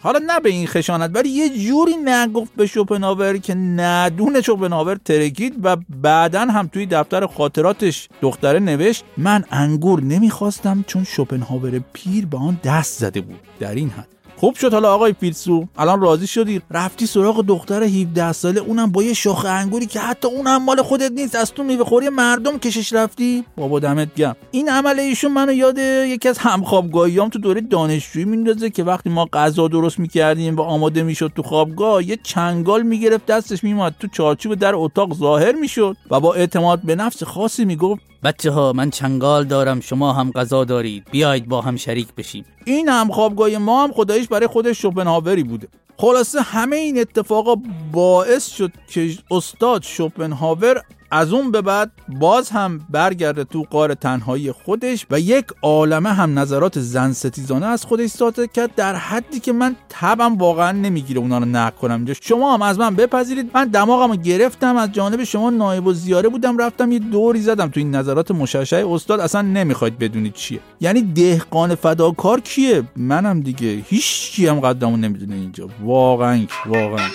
حالا 0.01 0.19
نه 0.27 0.39
به 0.39 0.49
این 0.49 0.67
خشانت 0.67 1.11
ولی 1.13 1.29
یه 1.29 1.49
جوری 1.49 1.95
نگفت 2.05 2.51
به 2.55 2.65
شوپنهاور 2.65 3.37
که 3.37 3.55
ندونه 3.55 4.41
شوپنهاور 4.41 4.99
ترکید 5.05 5.53
و 5.63 5.77
بعدا 6.01 6.41
هم 6.41 6.67
توی 6.67 6.85
دفتر 6.85 7.25
خاطراتش 7.27 8.09
دختره 8.21 8.59
نوشت 8.59 9.03
من 9.17 9.43
انگور 9.51 10.01
نمی‌خواستم 10.01 10.83
چون 10.87 11.03
شوپنهاور 11.03 11.81
پیر 11.93 12.25
به 12.25 12.37
آن 12.37 12.59
دست 12.63 12.99
زده 12.99 13.21
بود. 13.21 13.39
در 13.59 13.75
این 13.75 13.89
حد. 13.89 14.22
خوب 14.37 14.55
شد 14.55 14.73
حالا 14.73 14.93
آقای 14.93 15.13
فیلسو 15.19 15.67
الان 15.77 16.01
راضی 16.01 16.27
شدی؟ 16.27 16.61
رفتی 16.71 17.05
سراغ 17.05 17.41
دختر 17.41 17.83
17 17.83 18.31
ساله 18.31 18.61
اونم 18.61 18.91
با 18.91 19.03
یه 19.03 19.13
شاخه 19.13 19.47
انگوری 19.47 19.85
که 19.85 19.99
حتی 19.99 20.27
اونم 20.27 20.63
مال 20.63 20.81
خودت 20.81 21.11
نیست 21.11 21.35
از 21.35 21.51
تو 21.53 21.63
میوه 21.63 21.83
خوری 21.83 22.09
مردم 22.09 22.57
کشش 22.57 22.93
رفتی؟ 22.93 23.43
بابا 23.57 23.79
دمت 23.79 24.15
گرم. 24.15 24.35
این 24.51 24.69
عمل 24.69 24.99
ایشون 24.99 25.31
منو 25.31 25.53
یاد 25.53 25.77
یکی 25.77 26.29
از 26.29 26.37
همخوابگاهیام 26.37 27.29
تو 27.29 27.39
دوره 27.39 27.61
دانشجویی 27.61 28.25
میندازه 28.25 28.69
که 28.69 28.83
وقتی 28.83 29.09
ما 29.09 29.25
غذا 29.33 29.67
درست 29.67 29.99
می‌کردیم 29.99 30.55
و 30.55 30.61
آماده 30.61 31.03
می‌شد 31.03 31.31
تو 31.35 31.43
خوابگاه 31.43 32.07
یه 32.07 32.17
چنگال 32.23 32.83
می‌گرفت 32.83 33.25
دستش 33.25 33.63
میومد 33.63 33.95
تو 33.99 34.07
چارچوب 34.07 34.55
در 34.55 34.75
اتاق 34.75 35.13
ظاهر 35.17 35.51
می‌شد. 35.51 35.97
و 36.11 36.19
با 36.19 36.33
اعتماد 36.33 36.81
به 36.83 36.95
نفس 36.95 37.23
خاصی 37.23 37.65
می‌گفت 37.65 38.01
بچه 38.23 38.51
ها 38.51 38.73
من 38.73 38.89
چنگال 38.89 39.43
دارم 39.45 39.79
شما 39.79 40.13
هم 40.13 40.31
غذا 40.31 40.63
دارید. 40.63 41.07
بیاید 41.11 41.47
با 41.47 41.61
هم 41.61 41.75
شریک 41.75 42.07
بشیم. 42.17 42.45
این 42.65 42.89
هم 42.89 43.11
خوابگاه 43.11 43.57
ما 43.57 43.83
هم 43.83 43.91
خداییش 43.91 44.27
برای 44.27 44.47
خودش 44.47 44.81
شوپنهاوری 44.81 45.43
بوده. 45.43 45.67
خلاصه 45.97 46.41
همه 46.41 46.75
این 46.75 46.99
اتفاقا 46.99 47.55
باعث 47.91 48.47
شد 48.47 48.71
که 48.87 49.17
استاد 49.31 49.83
شوپنهاور 49.83 50.81
از 51.15 51.33
اون 51.33 51.51
به 51.51 51.61
بعد 51.61 51.91
باز 52.07 52.49
هم 52.49 52.81
برگرده 52.89 53.43
تو 53.43 53.65
قار 53.69 53.93
تنهایی 53.93 54.51
خودش 54.51 55.05
و 55.11 55.19
یک 55.19 55.45
عالمه 55.61 56.09
هم 56.09 56.39
نظرات 56.39 56.79
زن 56.79 57.11
ستیزانه 57.11 57.65
از 57.65 57.85
خودش 57.85 58.09
ساته 58.09 58.47
کرد 58.47 58.75
در 58.75 58.95
حدی 58.95 59.39
که 59.39 59.53
من 59.53 59.75
تبم 59.89 60.37
واقعا 60.37 60.71
نمی‌گیره 60.71 61.19
اونا 61.19 61.37
رو 61.37 61.45
نقد 61.45 61.75
کنم. 61.75 61.95
اینجا 61.95 62.13
شما 62.21 62.53
هم 62.53 62.61
از 62.61 62.79
من 62.79 62.95
بپذیرید. 62.95 63.51
من 63.53 63.65
دماغمو 63.65 64.15
گرفتم. 64.15 64.77
از 64.77 64.91
جانب 64.91 65.23
شما 65.23 65.49
نایب 65.49 65.87
و 65.87 65.93
زیاره 65.93 66.29
بودم. 66.29 66.57
رفتم 66.57 66.91
یه 66.91 66.99
دوری 66.99 67.41
زدم 67.41 67.67
تو 67.67 67.79
این 67.79 67.95
نظرات 67.95 68.31
مشعشع. 68.31 68.87
استاد 68.89 69.19
اصلا 69.19 69.41
نمی‌خواید 69.41 69.99
بدونید 69.99 70.33
چیه. 70.33 70.59
یعنی 70.81 71.01
دهقان 71.01 71.75
فداکار 71.75 72.39
کیه؟ 72.39 72.83
منم 72.95 73.41
دیگه. 73.41 73.83
هیچ 73.87 74.31
کی 74.31 74.47
هم 74.47 74.59
قدمو 74.59 74.97
نمی‌دونه 74.97 75.35
اینجا. 75.35 75.69
واقعا 75.83 76.45
واقعا. 76.65 77.07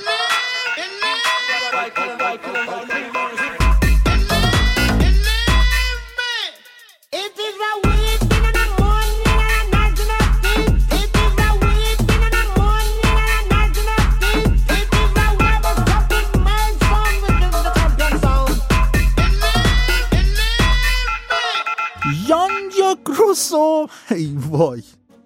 روسو 23.17 23.87
ای 24.11 24.37
وای. 24.51 24.83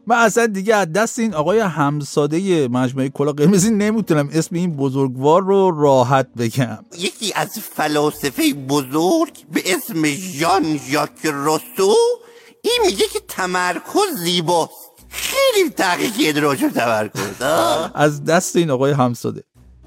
من 0.06 0.16
اصلا 0.16 0.46
دیگه 0.46 0.74
از 0.74 0.92
دست 0.92 1.18
این 1.18 1.34
آقای 1.34 1.58
همساده 1.58 2.68
مجموعه 2.68 3.08
کلا 3.08 3.32
قرمزی 3.32 3.70
نمی‌تونم 3.70 4.28
اسم 4.32 4.56
این 4.56 4.76
بزرگوار 4.76 5.42
رو 5.42 5.80
راحت 5.80 6.28
بگم. 6.38 6.78
یکی 6.98 7.32
از 7.34 7.58
فلاسفه 7.58 8.54
بزرگ 8.54 9.32
به 9.52 9.74
اسم 9.74 10.04
ژان 10.04 10.80
ژاک 10.90 11.10
روسو 11.24 11.94
این 12.62 12.78
میگه 12.86 13.06
که 13.12 13.20
تمرکز 13.28 14.16
زیباست. 14.16 14.92
خیلی 15.08 15.70
تحقیق 15.70 16.40
به 16.40 16.70
تمرکز. 16.70 17.42
از 17.94 18.24
دست 18.24 18.56
این 18.56 18.70
آقای 18.70 18.92
همساده 18.92 19.44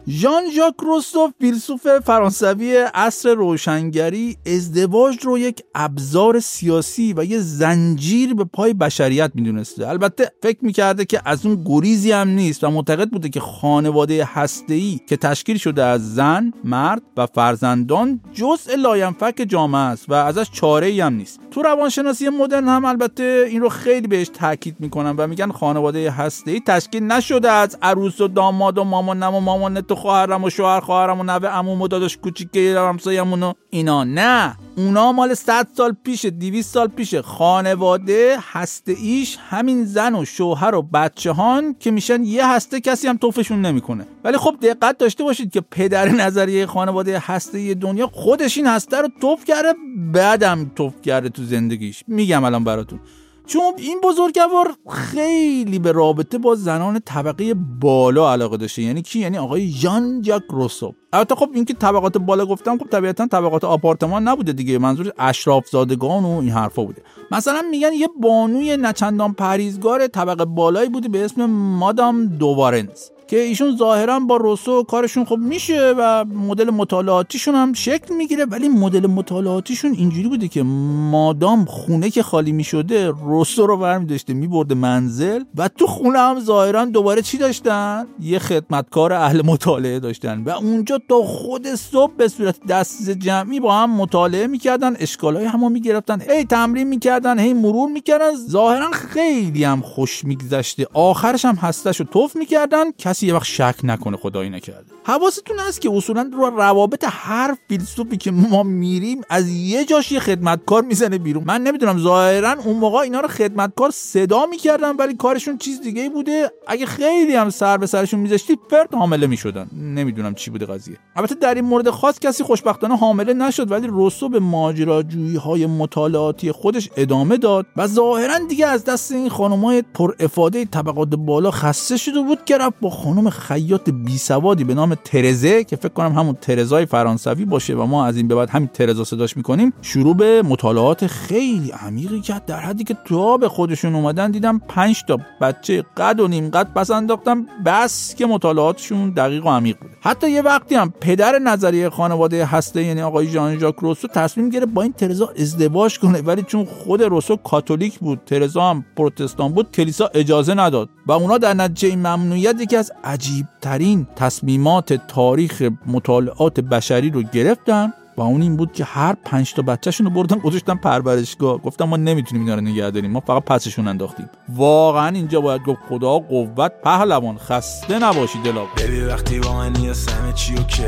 ژان 0.10 0.44
ژاک 0.56 0.74
روسو 0.80 1.32
فیلسوف 1.40 1.88
فرانسوی 1.88 2.78
عصر 2.94 3.34
روشنگری 3.34 4.38
ازدواج 4.46 5.18
رو 5.24 5.38
یک 5.38 5.64
ابزار 5.76 6.40
سیاسی 6.40 7.14
و 7.18 7.26
یه 7.26 7.40
زنجیر 7.40 8.34
به 8.34 8.44
پای 8.44 8.74
بشریت 8.74 9.32
می‌دونسته. 9.36 9.88
البته 9.88 10.32
فکر 10.44 10.58
می‌کرده 10.62 11.06
که 11.06 11.22
از 11.26 11.46
اون 11.46 11.64
گریزی 11.66 12.12
هم 12.12 12.30
نیست 12.30 12.64
و 12.64 12.70
معتقد 12.70 13.10
بوده 13.10 13.30
که 13.30 13.40
خانواده 13.40 14.26
هسته‌ای 14.26 15.00
که 15.10 15.18
تشکیل 15.18 15.58
شده 15.58 15.84
از 15.84 16.16
زن، 16.16 16.54
مرد 16.64 17.02
و 17.18 17.26
فرزندان 17.26 18.22
جزء 18.34 18.76
لاینفک 18.76 19.46
جامعه 19.50 19.82
است 19.82 20.10
و 20.10 20.14
ازش 20.14 20.52
چاره 20.52 20.88
ای 20.88 21.02
هم 21.02 21.14
نیست. 21.14 21.40
تو 21.56 21.62
روانشناسی 21.62 22.30
مدرن 22.30 22.68
هم 22.68 22.86
البته 22.86 23.46
این 23.50 23.62
رو 23.62 23.70
خیلی 23.70 24.08
بهش 24.08 24.30
تاکید 24.30 24.76
می‌کنن 24.80 25.16
و 25.18 25.28
میگن 25.28 25.52
خانواده 25.52 26.12
هسته‌ای 26.12 26.60
تشکیل 26.60 27.04
نشده 27.04 27.52
از 27.52 27.78
عروس 27.82 28.22
و 28.22 28.28
داماد 28.28 28.78
و 28.78 28.84
مامان 28.84 29.24
و 29.24 29.40
مامان 29.40 29.82
تو 29.82 29.96
خواهرم 29.96 30.44
و 30.44 30.50
شوهر 30.50 30.80
خواهرم 30.80 31.20
و 31.20 31.24
نوه 31.24 31.48
عموم 31.48 31.82
و 31.82 31.88
داداش 31.88 32.18
کوچیکه 32.18 32.76
همسایه‌مون 32.80 33.44
و 33.44 33.54
اینا. 33.70 34.04
نه. 34.04 34.56
اونا 34.78 35.12
مال 35.12 35.34
100 35.34 35.68
سال 35.74 35.96
پیشه 36.04 36.30
200 36.30 36.74
سال 36.74 36.88
پیشه 36.88 37.22
خانواده 37.22 38.38
هسته 38.52 38.92
ایش 38.92 39.38
همین 39.50 39.86
زن 39.86 40.16
و 40.16 40.26
شوهر 40.26 40.76
و 40.76 40.82
بچه 40.82 41.32
هان 41.32 41.76
که 41.80 41.92
میشن 41.92 42.24
یه 42.24 42.48
هسته 42.48 42.82
کسی 42.82 43.08
هم 43.08 43.18
تفشون 43.18 43.62
نمی‌کنه. 43.62 44.08
ولی 44.24 44.38
خب 44.38 44.56
دقت 44.62 44.98
داشته 44.98 45.24
باشید 45.24 45.52
که 45.52 45.62
پدر 45.62 46.10
نظریه 46.10 46.66
خانواده 46.66 47.20
هسته 47.20 47.74
دنیا 47.74 48.08
خودش 48.08 48.58
این 48.58 48.68
هسته 48.68 48.98
رو 49.02 49.10
تف 49.22 49.46
کرده 49.46 49.74
بعدم 49.98 50.72
تف 50.76 51.02
کرده 51.02 51.30
تو 51.30 51.44
زندگیش. 51.44 52.04
میگم 52.08 52.44
الان 52.44 52.64
براتون. 52.64 53.00
چون 53.46 53.74
این 53.78 54.02
بزرگوار 54.04 54.76
خیلی 54.90 55.80
به 55.80 55.92
رابطه 55.92 56.38
با 56.38 56.56
زنان 56.56 57.00
طبقه 57.00 57.54
بالا 57.54 58.32
علاقه 58.32 58.58
داشته. 58.58 58.82
یعنی 58.82 59.02
کی؟ 59.02 59.20
یعنی 59.20 59.38
آقای 59.38 59.68
ژان 59.68 60.24
ژاک 60.24 60.44
روسو. 60.50 60.94
البته 61.14 61.36
خب 61.36 61.50
اینکه 61.54 61.74
طبقات 61.74 62.18
بالا 62.18 62.46
گفتم 62.46 62.78
خب 62.78 62.88
طبیعتا 62.88 63.28
طبقات 63.28 63.64
آپارتمان 63.64 64.28
نبوده 64.28 64.54
دیگه. 64.54 64.78
منظور 64.78 65.12
اشراف 65.18 65.70
زادگان 65.70 66.24
و 66.24 66.40
این 66.40 66.50
حرفا 66.50 66.84
بوده. 66.84 67.02
مثلا 67.32 67.62
میگن 67.72 67.94
یه 67.94 68.10
بانوی 68.22 68.78
نچندان 68.78 69.34
پریزگار 69.34 70.08
طبقه 70.08 70.46
بالایی 70.46 70.90
بوده 70.90 71.10
به 71.10 71.26
اسم 71.26 71.46
مادام 71.46 72.26
دووارنز 72.26 73.15
که 73.28 73.40
ایشون 73.40 73.78
ظاهرا 73.78 74.20
با 74.20 74.38
روسو 74.38 74.84
کارشون 74.84 75.26
خب 75.26 75.38
میشه 75.38 75.94
و 75.98 76.26
مدل 76.26 76.70
مطالعاتیشون 76.70 77.56
هم 77.56 77.74
شکل 77.74 78.16
می‌گیره 78.16 78.46
ولی 78.46 78.70
مدل 78.70 79.08
مطالعاتیشون 79.08 79.92
اینجوری 79.92 80.28
بوده 80.30 80.48
که 80.48 80.64
مادام 80.64 81.66
خونه 81.66 82.10
که 82.10 82.24
خالی 82.24 82.52
می‌شده 82.52 83.08
روسو 83.10 83.68
رو 83.68 83.78
برمی 83.78 84.06
داشته 84.06 84.34
میبرده 84.34 84.76
منزل 84.76 85.44
و 85.56 85.68
تو 85.68 85.88
خونه 85.88 86.20
هم 86.20 86.40
ظاهرا 86.40 86.86
دوباره 86.86 87.22
چی 87.22 87.38
داشتن؟ 87.38 88.08
یه 88.20 88.40
خدمتکار 88.40 89.14
اهل 89.14 89.42
مطالعه 89.46 90.00
داشتن 90.00 90.44
و 90.44 90.50
اونجا 90.50 91.00
تا 91.10 91.22
خود 91.22 91.68
صبح 91.68 92.12
به 92.18 92.28
صورت 92.28 92.56
دست 92.70 93.10
جمعی 93.10 93.60
با 93.60 93.74
هم 93.74 93.92
مطالعه 93.92 94.48
می‌کردن 94.48 94.96
اشکالای 95.00 95.46
همو 95.46 95.70
می‌گرفتن 95.70 96.22
هی 96.30 96.46
تمرین 96.46 96.88
می‌کردن 96.88 97.40
هی 97.40 97.54
مرور 97.54 97.90
می‌کردن 97.90 98.36
ظاهرا 98.50 98.92
خیلی 98.92 99.64
هم 99.64 99.82
خوش 99.82 100.24
میگذشته. 100.24 100.88
آخرش 100.94 101.46
هم 101.46 101.56
هستش 101.56 102.00
رو 102.00 102.06
توف 102.06 102.36
می‌کردن 102.36 102.86
کسی 103.16 103.28
یه 103.28 103.34
وقت 103.34 103.44
شک 103.44 103.76
نکنه 103.84 104.18
خدایی 104.18 104.50
نکرده. 104.50 104.86
حواستون 105.04 105.60
هست 105.60 105.82
که 105.82 105.90
اصولا 105.94 106.30
رو 106.34 106.46
روابط 106.46 107.06
هر 107.08 107.58
فیلسوفی 107.68 108.18
که 108.18 108.32
ما 108.32 108.64
میریم 108.64 109.22
از 109.30 109.50
یه 109.50 109.86
جاش 109.86 110.12
یه 110.12 110.20
خدمتکار 110.20 110.84
می‌زنه 110.84 111.18
بیرون. 111.18 111.44
من 111.44 111.62
نمی‌دونم 111.62 112.00
ظاهرا 112.00 112.56
اون 112.66 112.78
موقع 112.78 112.98
اینا 112.98 113.20
رو 113.20 113.28
خدمتکار 113.28 113.92
صدا 113.92 114.46
می‌کردن 114.46 114.96
ولی 114.96 115.16
کارشون 115.16 115.58
چیز 115.58 115.82
دیگه 115.82 116.02
ای 116.02 116.10
بوده. 116.10 116.52
اگه 116.68 116.86
خیلی 116.86 117.36
هم 117.36 117.50
سر 117.50 117.78
به 117.78 117.86
سرشون 117.88 118.20
میذاشتی 118.20 118.58
فرد 118.70 118.94
حامله 118.94 119.28
می‌شدن. 119.28 119.68
نمی‌دونم 119.74 120.36
چی 120.36 120.52
بوده 120.52 120.66
قضیه. 120.66 120.98
البته 121.16 121.36
در 121.36 121.56
این 121.56 121.66
مورد 121.66 121.90
خاص 121.90 122.20
کسی 122.20 122.44
خوشبختانه 122.44 122.98
حامله 122.98 123.34
نشد 123.34 123.72
ولی 123.72 123.88
روسو 123.88 124.30
به 124.30 124.40
ماجراجویی 124.40 125.36
های 125.36 125.66
مطالعاتی 125.66 126.52
خودش 126.52 126.90
ادامه 126.98 127.38
داد 127.38 127.66
و 127.78 127.88
ظاهرا 127.88 128.40
دیگه 128.50 128.68
از 128.68 128.84
دست 128.84 129.12
این 129.12 129.30
خانمای 129.30 129.84
پر 129.94 130.16
افاده 130.20 130.66
طبقات 130.66 131.10
بالا 131.10 131.52
خسته 131.52 131.98
شده 131.98 132.22
بود 132.22 132.46
که 132.46 132.58
رفت 132.58 132.80
با 132.82 132.90
خانم 133.06 133.30
خیاط 133.30 133.90
بی 133.90 134.18
سوادی 134.18 134.64
به 134.64 134.74
نام 134.74 134.96
ترزه 134.96 135.64
که 135.64 135.76
فکر 135.76 135.90
کنم 135.94 136.12
همون 136.12 136.38
ترزای 136.42 136.86
فرانسوی 136.86 137.46
باشه 137.46 137.76
و 137.76 137.86
ما 137.86 138.06
از 138.06 138.18
این 138.18 138.28
به 138.28 138.36
بعد 138.36 138.50
همین 138.50 138.68
ترزا 138.68 139.04
صداش 139.04 139.38
می‌کنیم 139.38 139.74
شروع 139.82 140.16
به 140.16 140.42
مطالعات 140.42 141.08
خیلی 141.08 141.72
عمیقی 141.72 142.22
کرد. 142.22 142.46
در 142.46 142.60
حدی 142.60 142.84
که 142.84 142.98
تا 143.06 143.38
به 143.38 143.50
خودشون 143.50 143.96
اومدن 143.96 144.32
دیدم 144.32 144.62
پنج 144.68 145.04
تا 145.08 145.20
بچه 145.42 145.84
قد 145.98 146.20
و 146.20 146.28
نیم 146.28 146.50
قد 146.50 146.74
پس 146.74 146.92
انداختم 146.92 147.46
بس 147.66 148.16
که 148.16 148.26
مطالعاتشون 148.26 149.10
دقیق 149.10 149.46
و 149.46 149.50
عمیق 149.50 149.78
بود 149.80 149.92
حتی 150.02 150.32
یه 150.32 150.42
وقتی 150.42 150.76
هم 150.76 150.94
پدر 151.02 151.40
نظریه 151.40 151.90
خانواده 151.90 152.46
هسته 152.46 152.84
یعنی 152.84 153.02
آقای 153.02 153.28
ژان 153.28 153.60
ژاک 153.60 153.76
روسو 153.80 154.08
تصمیم 154.08 154.50
گرفت 154.50 154.74
با 154.74 154.82
این 154.82 154.94
ترزا 154.94 155.34
ازدواج 155.40 156.00
کنه. 156.00 156.22
ولی 156.22 156.44
چون 156.44 156.66
خود 156.66 157.04
روسو 157.04 157.36
کاتولیک 157.36 158.00
بود 158.00 158.22
ترزا 158.26 158.70
هم 158.70 158.86
پروتستان 158.98 159.54
بود 159.54 159.72
کلیسا 159.72 160.10
اجازه 160.14 160.54
نداد. 160.54 160.90
و 161.08 161.12
اونا 161.12 161.38
در 161.38 161.54
نتیجه 161.54 161.88
این 161.88 162.00
ممنوعیت 162.00 162.62
یکی 162.62 162.76
از 162.76 162.92
عجیب 163.04 163.46
ترین 163.62 164.08
تصمیمات 164.16 164.94
تاریخ 164.94 165.70
مطالعات 165.88 166.60
بشری 166.60 167.10
رو 167.10 167.24
گرفتن 167.24 167.94
و 168.18 168.22
اون 168.22 168.42
این 168.42 168.58
بود 168.58 168.74
که 168.74 168.84
هر 168.84 169.16
پنج 169.26 169.54
تا 169.54 169.62
بچهشون 169.62 170.08
رو 170.08 170.14
بردن 170.14 170.40
گذاشتن 170.40 170.76
پرورشگاه. 170.76 171.58
گفتن 171.58 171.86
ما 171.86 171.98
نمی‌تونیم 171.98 172.44
اینا 172.44 172.56
رو 172.56 172.62
نگه 172.62 172.90
داریم. 172.90 173.12
ما 173.12 173.20
فقط 173.20 173.44
پسشون 173.44 173.88
انداختیم. 173.88 174.30
واقعا 174.50 175.08
اینجا 175.08 175.42
باید 175.42 175.64
گفت 175.64 175.80
خدا 175.90 176.20
قوت 176.20 176.72
پهلوان. 176.84 177.38
خسته 177.38 178.00
نباشی 178.00 178.40
دلاور. 178.42 178.66
baby 178.78 179.02
وقتی 179.02 179.40
با 179.40 179.54
منی 179.54 179.88
همه 179.88 180.34
چی 180.36 180.56
okay. 180.56 180.84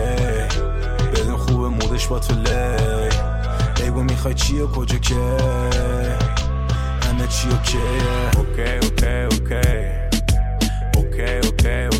بدون 1.15 1.37
خوب 1.37 1.59
mood 1.59 1.91
ش 1.91 2.07
با 2.07 2.19
تو 2.19 2.33
بگو 3.81 4.03
می‌خوای 4.03 4.33
چی 4.33 4.59
و 4.59 4.67
کجا 4.67 4.97
که؟ 4.97 5.15
همه 7.07 7.27
چی 7.27 7.47
okay. 7.49 7.77
okay 8.37 8.61
okay 8.61 9.07
okay. 9.07 9.97
okay 10.95 11.47
okay 11.47 11.96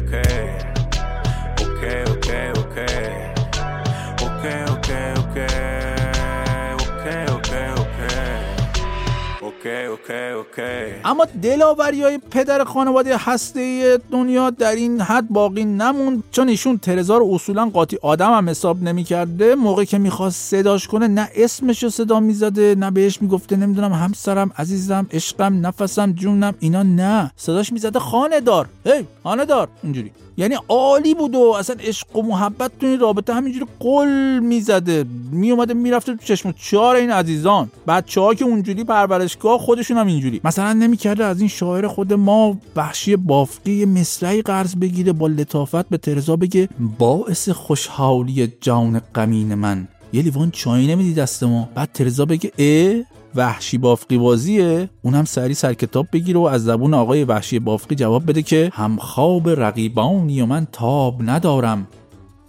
اما 11.06 11.26
دلاوری 11.44 12.04
های 12.04 12.20
پدر 12.32 12.64
خانواده 12.64 13.18
هسته 13.18 13.98
دنیا 14.12 14.50
در 14.50 14.76
این 14.76 15.02
حد 15.02 15.30
باقی 15.30 15.66
نموند 15.66 16.24
چون 16.32 16.50
ایشون 16.50 16.78
ترزا 16.78 17.18
رو 17.18 17.34
اصولا 17.34 17.66
قاطی 17.66 17.98
آدم 18.02 18.34
هم 18.34 18.50
حساب 18.50 18.84
نمی‌کرده 18.84 19.56
موقعی 19.56 19.86
که 19.86 19.98
می‌خواست 19.98 20.52
صداش 20.52 20.88
کنه 20.88 21.08
نه 21.08 21.30
اسمش 21.36 21.84
رو 21.84 21.90
صدا 21.90 22.20
می‌زده 22.20 22.76
نه 22.76 22.92
بهش 22.92 23.22
می‌گفته 23.22 23.56
نمی‌دونم 23.56 23.94
همسرم 23.94 24.52
عزیزم 24.58 25.08
عشقم 25.12 25.66
نفسم 25.68 26.12
جونم 26.12 26.54
اینا 26.60 26.84
نه. 26.84 27.32
صداش 27.36 27.74
می‌زده 27.74 28.00
خانه 28.00 28.40
دار 28.40 28.68
هی 28.86 29.06
خانه 29.24 29.46
دار 29.46 29.68
اینجوری. 29.84 30.12
یعنی 30.38 30.56
عالی 30.70 31.14
بود 31.14 31.36
و 31.36 31.54
اصلا 31.60 31.76
عشق 31.80 32.16
و 32.16 32.22
محبت 32.22 32.72
تو 32.80 32.86
این 32.86 33.00
رابطه 33.00 33.34
همینجوری 33.34 33.66
قل 33.80 34.40
می‌زده. 34.40 35.06
میومده 35.32 35.74
می‌رفته 35.74 36.16
تو 36.16 36.24
چشم 36.24 36.52
چهار 36.52 36.96
این 36.96 37.12
عزیزان. 37.12 37.72
بچه 37.88 38.22
ها 38.22 38.34
که 38.34 38.46
اونجوری 38.46 38.84
پرورشگاه 38.84 39.60
خودشون 39.60 39.98
هم 39.98 40.08
اینجوری. 40.08 40.42
مثلا 40.44 40.74
نمی‌کرده 40.74 41.26
از 41.26 41.40
این 41.40 41.50
شاعر 41.50 41.88
خود 41.88 42.14
ما 42.14 42.58
وحشی 42.76 43.16
بافقی 43.16 43.86
مصرعی 43.86 44.42
قرض 44.42 44.76
بگیره 44.76 45.14
با 45.14 45.28
لطافت 45.28 45.90
به 45.90 45.98
ترزا 45.98 46.36
بگه 46.36 46.70
باعث 47.00 47.50
خوشحالی 47.50 48.54
جان 48.62 49.02
غمین 49.16 49.56
من. 49.56 49.88
یه 50.14 50.22
لیوان 50.22 50.52
چای 50.52 50.88
نمیدی 50.88 51.14
دست 51.14 51.44
ما. 51.44 51.70
بعد 51.76 51.90
ترزا 51.94 52.26
بگه 52.26 52.52
اه؟ 52.58 53.04
وحشی 53.38 53.78
بافقی 53.78 54.18
بازیه 54.18 54.90
اونم 55.02 55.26
سری 55.26 55.54
سر 55.54 55.74
کتاب 55.74 56.08
بگیره 56.14 56.40
و 56.40 56.44
از 56.44 56.64
زبون 56.64 56.94
آقای 56.94 57.24
وحشی 57.24 57.60
بافقی 57.60 57.96
جواب 57.96 58.30
بده 58.30 58.42
که 58.42 58.72
همخواب 58.74 59.50
رقیبانی 59.50 60.42
و 60.42 60.46
من 60.46 60.68
تاب 60.72 61.16
ندارم. 61.30 61.88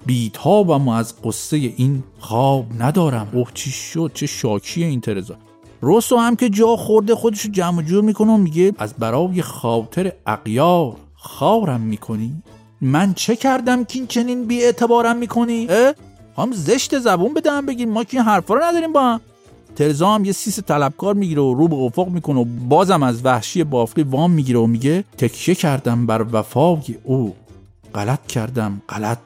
بیتابم 0.07 0.89
و 0.89 0.91
از 0.91 1.23
قصه 1.23 1.57
این 1.57 2.03
خواب 2.19 2.67
ندارم. 2.79 3.29
اوه 3.33 3.49
چی 3.55 3.71
شد؟ 3.71 4.11
چه 4.15 4.27
شاکیه 4.27 4.87
این 4.87 5.01
ترزا. 5.01 5.37
روسو 5.81 6.17
هم 6.17 6.37
که 6.37 6.51
جا 6.51 6.77
خورده 6.77 7.15
خودش 7.15 7.41
رو 7.41 7.51
جمع 7.51 7.83
جور 7.83 8.05
می‌کنه 8.05 8.33
و 8.33 8.37
میگه 8.37 8.73
از 8.79 8.95
برای 8.95 9.43
خاطر 9.43 10.13
اقیار 10.27 10.97
خارم 11.15 11.81
می‌کنی؟ 11.81 12.43
من 12.81 13.15
چه 13.15 13.37
کردم 13.37 13.85
که 13.85 13.99
این 13.99 14.07
چنین 14.07 14.45
بی 14.45 14.63
اعتبارم 14.63 15.17
می‌کنی؟ 15.17 15.69
هم 16.39 16.53
زشت 16.53 16.99
زبون 16.99 17.35
بدم 17.35 17.67
بگیم 17.67 17.91
ما 17.91 18.05
که 18.05 18.17
این 18.17 18.27
حرفا 18.27 18.55
رو 18.55 18.65
نداریم 18.65 18.93
با 18.93 19.03
هم. 19.03 19.21
ترزا 19.79 20.15
هم 20.15 20.25
یه 20.25 20.33
سیس 20.33 20.61
طلبکار 20.61 21.15
می‌گیره 21.15 21.43
و 21.43 21.55
رو 21.55 21.69
به 21.69 21.77
افق 21.77 22.09
می‌کنه 22.09 22.41
و 22.41 22.45
بازم 22.45 23.03
از 23.03 23.25
وحشی 23.25 23.65
بافقی 23.65 24.03
وام 24.03 24.31
می‌گیره 24.31 24.59
و 24.59 24.67
میگه 24.67 25.05
تکیه 25.19 25.55
کردم 25.55 26.07
بر 26.07 26.27
وفای 26.33 26.81
او 27.05 27.35
غلط 27.95 28.27
کردم 28.27 28.83
غلط. 28.89 29.19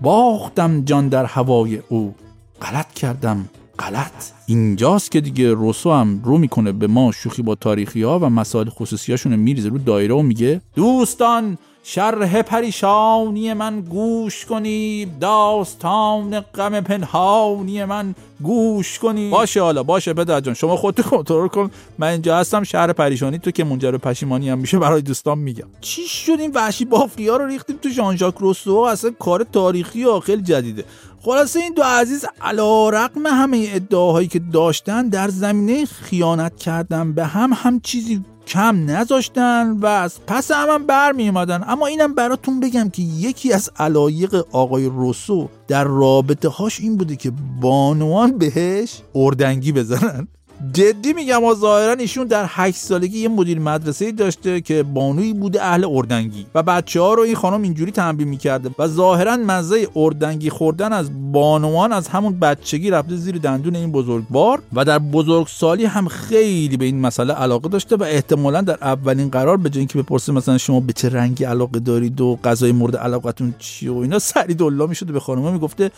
باختم 0.00 0.84
جان 0.84 1.08
در 1.08 1.24
هوای 1.24 1.82
او 1.88 2.14
غلط 2.62 2.92
کردم 2.92 3.48
غلط. 3.78 4.12
اینجاست 4.46 5.10
که 5.10 5.20
دیگه 5.20 5.52
روسو 5.52 5.92
هم 5.92 6.20
رو 6.24 6.38
می‌کنه 6.38 6.72
به 6.72 6.86
ما 6.86 7.12
شوخی 7.12 7.42
با 7.42 7.54
تاریخی 7.54 8.02
ها 8.02 8.18
و 8.18 8.30
مسائل 8.30 8.68
خصوصیاشون 8.68 9.36
میریزه 9.36 9.68
رو 9.68 9.78
دایره 9.78 10.14
و 10.14 10.22
میگه 10.22 10.60
دوستان 10.74 11.58
شرح 11.84 12.42
پریشانی 12.42 13.52
من 13.52 13.80
گوش 13.80 14.44
کنید 14.44 15.18
داستان 15.18 16.40
غم 16.40 16.80
پنهانی 16.80 17.84
من 17.84 18.14
گوش 18.42 18.98
کنید 18.98 19.30
باشه 19.30 19.62
حالا 19.62 19.82
باشه 19.82 20.14
پدر 20.14 20.40
جان 20.40 20.54
شما 20.54 20.76
خودت 20.76 21.00
کنترل 21.00 21.48
کن. 21.48 21.70
من 21.98 22.08
اینجا 22.08 22.38
هستم 22.38 22.62
شهر 22.62 22.92
پریشانی 22.92 23.38
تو 23.38 23.50
که 23.50 23.64
منجر 23.64 23.90
به 23.90 23.98
پشیمانی 23.98 24.50
هم 24.50 24.58
میشه 24.58 24.78
برای 24.78 25.02
دوستان 25.02 25.38
میگم. 25.38 25.66
چی 25.80 26.02
شد 26.02 26.40
این 26.40 26.52
وحشی 26.54 26.84
بافقیا 26.84 27.36
رو 27.36 27.46
ریختیم 27.46 27.76
تو 27.82 27.88
ژان 27.88 28.16
ژاک 28.16 28.34
روسو 28.38 28.76
اصلا 28.76 29.10
کار 29.18 29.46
تاریخی 29.52 30.04
و 30.04 30.20
خیلی 30.20 30.42
جدیده. 30.42 30.84
خلاصه 31.24 31.60
این 31.60 31.74
دو 31.74 31.82
عزیز 31.82 32.24
علا 32.40 32.88
رقم 32.88 33.26
همه 33.26 33.68
ادعاهایی 33.72 34.28
که 34.28 34.38
داشتن 34.38 35.08
در 35.08 35.28
زمینه 35.28 35.84
خیانت 35.84 36.56
کردن 36.56 37.12
به 37.12 37.26
هم 37.26 37.52
هم 37.52 37.80
چیزی 37.80 38.24
کم 38.46 38.90
نذاشتن 38.90 39.70
و 39.70 39.86
از 39.86 40.18
پس 40.26 40.50
هم, 40.50 40.68
هم 40.68 40.86
برمی 40.86 41.28
اومدن 41.28 41.64
اما 41.66 41.86
اینم 41.86 42.14
براتون 42.14 42.60
بگم 42.60 42.90
که 42.90 43.02
یکی 43.02 43.52
از 43.52 43.70
علایق 43.78 44.44
آقای 44.52 44.86
روسو 44.86 45.48
در 45.68 45.84
رابطه 45.84 46.48
هاش 46.48 46.80
این 46.80 46.96
بوده 46.96 47.16
که 47.16 47.32
بانوان 47.60 48.38
بهش 48.38 49.02
اردنگی 49.14 49.72
بزنن. 49.72 50.28
جدی 50.72 51.12
میگم 51.12 51.44
و 51.44 51.54
ظاهرا 51.54 51.92
ایشون 51.92 52.26
در 52.26 52.44
8 52.48 52.76
سالگی 52.76 53.18
یه 53.18 53.28
مدیر 53.28 53.58
مدرسه 53.58 54.12
داشته 54.12 54.60
که 54.60 54.82
بانویی 54.82 55.32
بوده 55.32 55.64
اهل 55.64 55.84
اردنگی 55.84 56.46
و 56.54 56.62
بچه 56.62 57.00
ها 57.00 57.14
رو 57.14 57.22
این 57.22 57.34
خانم 57.34 57.62
اینجوری 57.62 57.90
تنبیه 57.90 58.26
می‌کرده 58.26 58.70
و 58.78 58.88
ظاهرا 58.88 59.36
مزه 59.36 59.88
اردنگی 59.96 60.50
خوردن 60.50 60.92
از 60.92 61.32
بانوان 61.32 61.92
از 61.92 62.08
همون 62.08 62.38
بچگی 62.38 62.90
رفته 62.90 63.16
زیر 63.16 63.38
دندون 63.38 63.76
این 63.76 63.92
بزرگوار 63.92 64.62
و 64.72 64.84
در 64.84 64.98
بزرگسالی 64.98 65.84
هم 65.84 66.08
خیلی 66.08 66.76
به 66.76 66.84
این 66.84 67.00
مسئله 67.00 67.32
علاقه 67.32 67.68
داشته 67.68 67.96
و 67.96 68.02
احتمالا 68.02 68.60
در 68.60 68.78
اولین 68.82 69.28
قرار 69.28 69.56
به 69.56 69.70
جای 69.70 69.78
اینکه 69.78 70.02
بپرسه 70.02 70.32
مثلا 70.32 70.58
شما 70.58 70.80
به 70.80 70.92
چه 70.92 71.08
رنگی 71.08 71.44
علاقه 71.44 71.78
دارید 71.78 72.20
و 72.20 72.38
غذای 72.44 72.72
مورد 72.72 72.96
علاقتون 72.96 73.54
چیه 73.58 73.92
و 73.92 73.96
اینا 73.96 74.18
سری 74.18 74.54
دلا 74.54 74.86
می‌شده 74.86 75.12
به 75.12 75.20
خانم 75.20 75.52
می‌گفته 75.52 75.90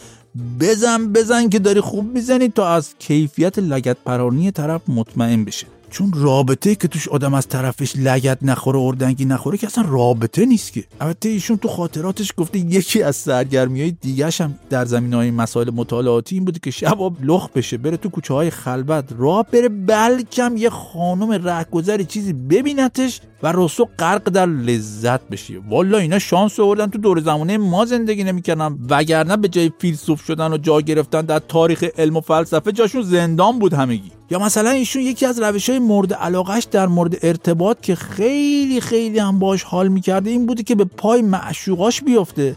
بزن 0.61 1.13
بزن 1.13 1.49
که 1.49 1.59
داری 1.59 1.81
خوب 1.81 2.13
می‌زنی 2.13 2.49
تا 2.49 2.69
از 2.69 2.95
کیفیت 2.99 3.59
لگت 3.59 3.97
پرانی 4.05 4.51
طرف 4.55 4.81
مطمئن 4.89 5.45
بشه. 5.45 5.67
چون 5.95 6.13
رابطه 6.15 6.75
که 6.75 6.89
توش 6.89 7.09
آدم 7.09 7.35
از 7.35 7.49
طرفش 7.49 7.97
لگت 7.97 8.39
نخوره 8.43 8.79
اردنگی 8.79 9.25
نخوره 9.25 9.59
که 9.59 9.67
اصلا 9.67 9.85
رابطه 9.89 10.47
نیست 10.47 10.73
که. 10.73 10.85
البته 11.01 11.29
ایشون 11.29 11.57
تو 11.57 11.69
خاطراتش 11.69 12.33
گفته 12.37 12.59
یکی 12.59 13.03
از 13.03 13.17
سرگرمی 13.17 13.81
های 13.81 13.91
دیگهش 13.91 14.41
هم 14.41 14.55
در 14.71 14.85
زمین 14.85 15.15
های 15.15 15.31
مسائل 15.31 15.71
مطالعاتی 15.71 16.35
این 16.35 16.45
بوده 16.45 16.61
که 16.63 16.71
شب 16.71 16.99
لخ 17.23 17.49
بشه 17.49 17.77
بره 17.77 17.97
تو 17.97 18.09
کوچه 18.09 18.35
های 18.35 18.51
خلوت 18.51 19.05
راه 19.19 19.47
بره 19.53 19.69
بلکم 19.69 20.57
یه 20.57 20.71
خانم 20.71 21.31
رهگذری 21.31 22.05
چیزی 22.05 22.33
ببینتش 22.33 23.21
و 23.43 23.53
رسو 23.57 23.89
غرق 23.99 24.31
در 24.31 24.47
لذت 24.47 25.29
بشه. 25.29 25.55
والا 25.71 25.99
اینا 25.99 26.19
شانس 26.19 26.61
آوردن 26.61 26.87
تو 26.87 26.99
دور 26.99 27.21
زمانه 27.21 27.59
ما 27.59 27.85
زندگی 27.85 28.25
نمی‌کردن 28.25 28.79
وگرنه 28.91 29.37
به 29.37 29.49
جای 29.49 29.73
فیلسوف 29.79 30.25
شدن 30.25 30.53
و 30.53 30.59
جا 30.59 30.81
گرفتن 30.81 31.23
در 31.23 31.39
تاریخ 31.39 31.85
علم 31.99 32.17
و 32.17 32.21
فلسفه 32.21 32.73
جاشون 32.73 33.03
زندان 33.03 33.59
بود 33.59 33.75
همگی. 33.75 34.13
یا 34.31 34.39
مثلا 34.39 34.71
ایشون 34.71 35.03
یکی 35.03 35.27
از 35.27 35.41
روش 35.41 35.71
های 35.71 35.79
مورد 35.79 36.15
علاقش 36.15 36.65
در 36.71 36.87
مورد 36.87 37.27
ارتباط 37.27 37.81
که 37.81 37.95
خیلی 37.95 38.81
خیلی 38.81 39.19
هم 39.19 39.39
باش 39.39 39.63
حال 39.63 39.89
می‌کرده 39.89 40.31
این 40.31 40.47
بوده 40.47 40.63
که 40.63 40.75
به 40.75 40.85
پای 40.85 41.23
معشوقاش 41.23 42.01
بیفته 42.01 42.57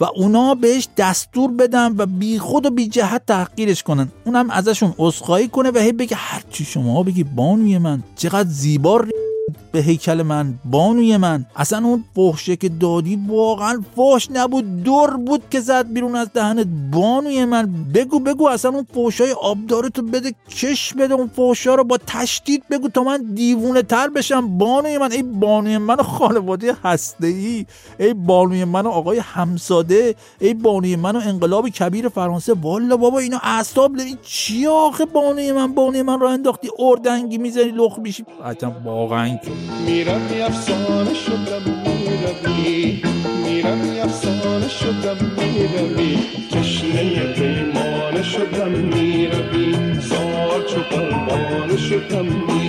و 0.00 0.04
اونا 0.04 0.54
بهش 0.54 0.88
دستور 0.96 1.50
بدن 1.50 1.94
و 1.96 2.06
بی 2.06 2.38
خود 2.38 2.66
و 2.66 2.70
بی 2.70 2.88
جهت 2.88 3.26
تحقیرش 3.26 3.82
کنن. 3.82 4.08
اونم 4.24 4.50
ازشون 4.50 4.94
عذرخواهی 4.98 5.48
کنه 5.48 5.70
و 5.70 5.78
هی 5.78 5.92
بگه 5.92 6.16
هرچی 6.16 6.64
شما 6.64 7.02
بگی 7.02 7.24
بانوی 7.24 7.78
من 7.78 8.02
چقدر 8.16 8.48
زیبا 8.48 9.04
به 9.72 9.80
هیکل 9.80 10.22
من 10.22 10.54
بانوی 10.64 11.16
من. 11.16 11.46
اصلا 11.56 11.86
اون 11.86 12.04
فحشه 12.16 12.56
که 12.56 12.68
دادی 12.68 13.18
واقعا 13.28 13.82
فحش 13.96 14.28
نبود. 14.30 14.82
دور 14.82 15.16
بود 15.16 15.42
که 15.50 15.60
زد 15.60 15.92
بیرون 15.92 16.16
از 16.16 16.28
دهنت 16.34 16.66
بانوی 16.92 17.44
من. 17.44 17.72
بگو 17.94 18.20
بگو. 18.20 18.48
اصلا 18.48 18.70
اون 18.70 18.86
فحشای 18.94 19.32
آبدار 19.32 19.88
تو 19.88 20.02
بده 20.02 20.34
کش 20.50 20.94
بده. 20.94 21.14
اون 21.14 21.30
فحشا 21.36 21.74
رو 21.74 21.84
با 21.84 21.98
تشدید 22.06 22.62
بگو 22.70 22.88
تا 22.88 23.02
من 23.02 23.34
دیوونه 23.34 23.82
تر 23.82 24.08
بشم. 24.08 24.58
بانوی 24.58 24.98
من 24.98 25.12
ای 25.12 25.22
بانوی 25.22 25.78
من 25.78 25.96
خانواده 25.96 26.76
هسته 26.84 27.26
ای 27.26 27.66
ای 28.00 28.14
بانوی 28.14 28.64
من 28.64 28.86
آقای 28.86 29.18
همساده 29.18 30.14
ای 30.40 30.54
بانوی 30.54 30.96
من 30.96 31.16
انقلاب 31.16 31.68
کبیر 31.68 32.08
فرانسه. 32.08 32.52
والا 32.52 32.96
بابا 32.96 33.18
اینا 33.18 33.38
اعصاب 33.42 33.96
داری. 33.96 34.16
چی 34.22 34.66
آخه 34.66 35.04
بانوی 35.04 35.52
من؟ 35.52 35.74
بانوی 35.74 36.02
من 36.02 36.20
رو 36.20 36.26
انداختی 36.26 36.68
اردنگی 36.78 37.38
می‌زنی 37.38 37.64
لخ 37.64 37.98
میشی. 37.98 38.24
واقعا 38.84 39.38
میرم 39.86 40.22
افسانه 40.46 41.14
شدم 41.14 41.62
می‌روی 41.84 43.02
میرم 43.44 43.80
افسانه 44.04 44.68
شدم 44.68 45.18
می‌روی 45.38 46.18
تشنه 46.50 47.32
پیمانه 47.34 48.22
شدم 48.22 48.70
می‌روی 48.70 49.74
زار 50.00 50.62
چو 50.68 50.80
قربانه 50.90 51.76
شدم 51.76 52.24
می‌روی 52.24 52.67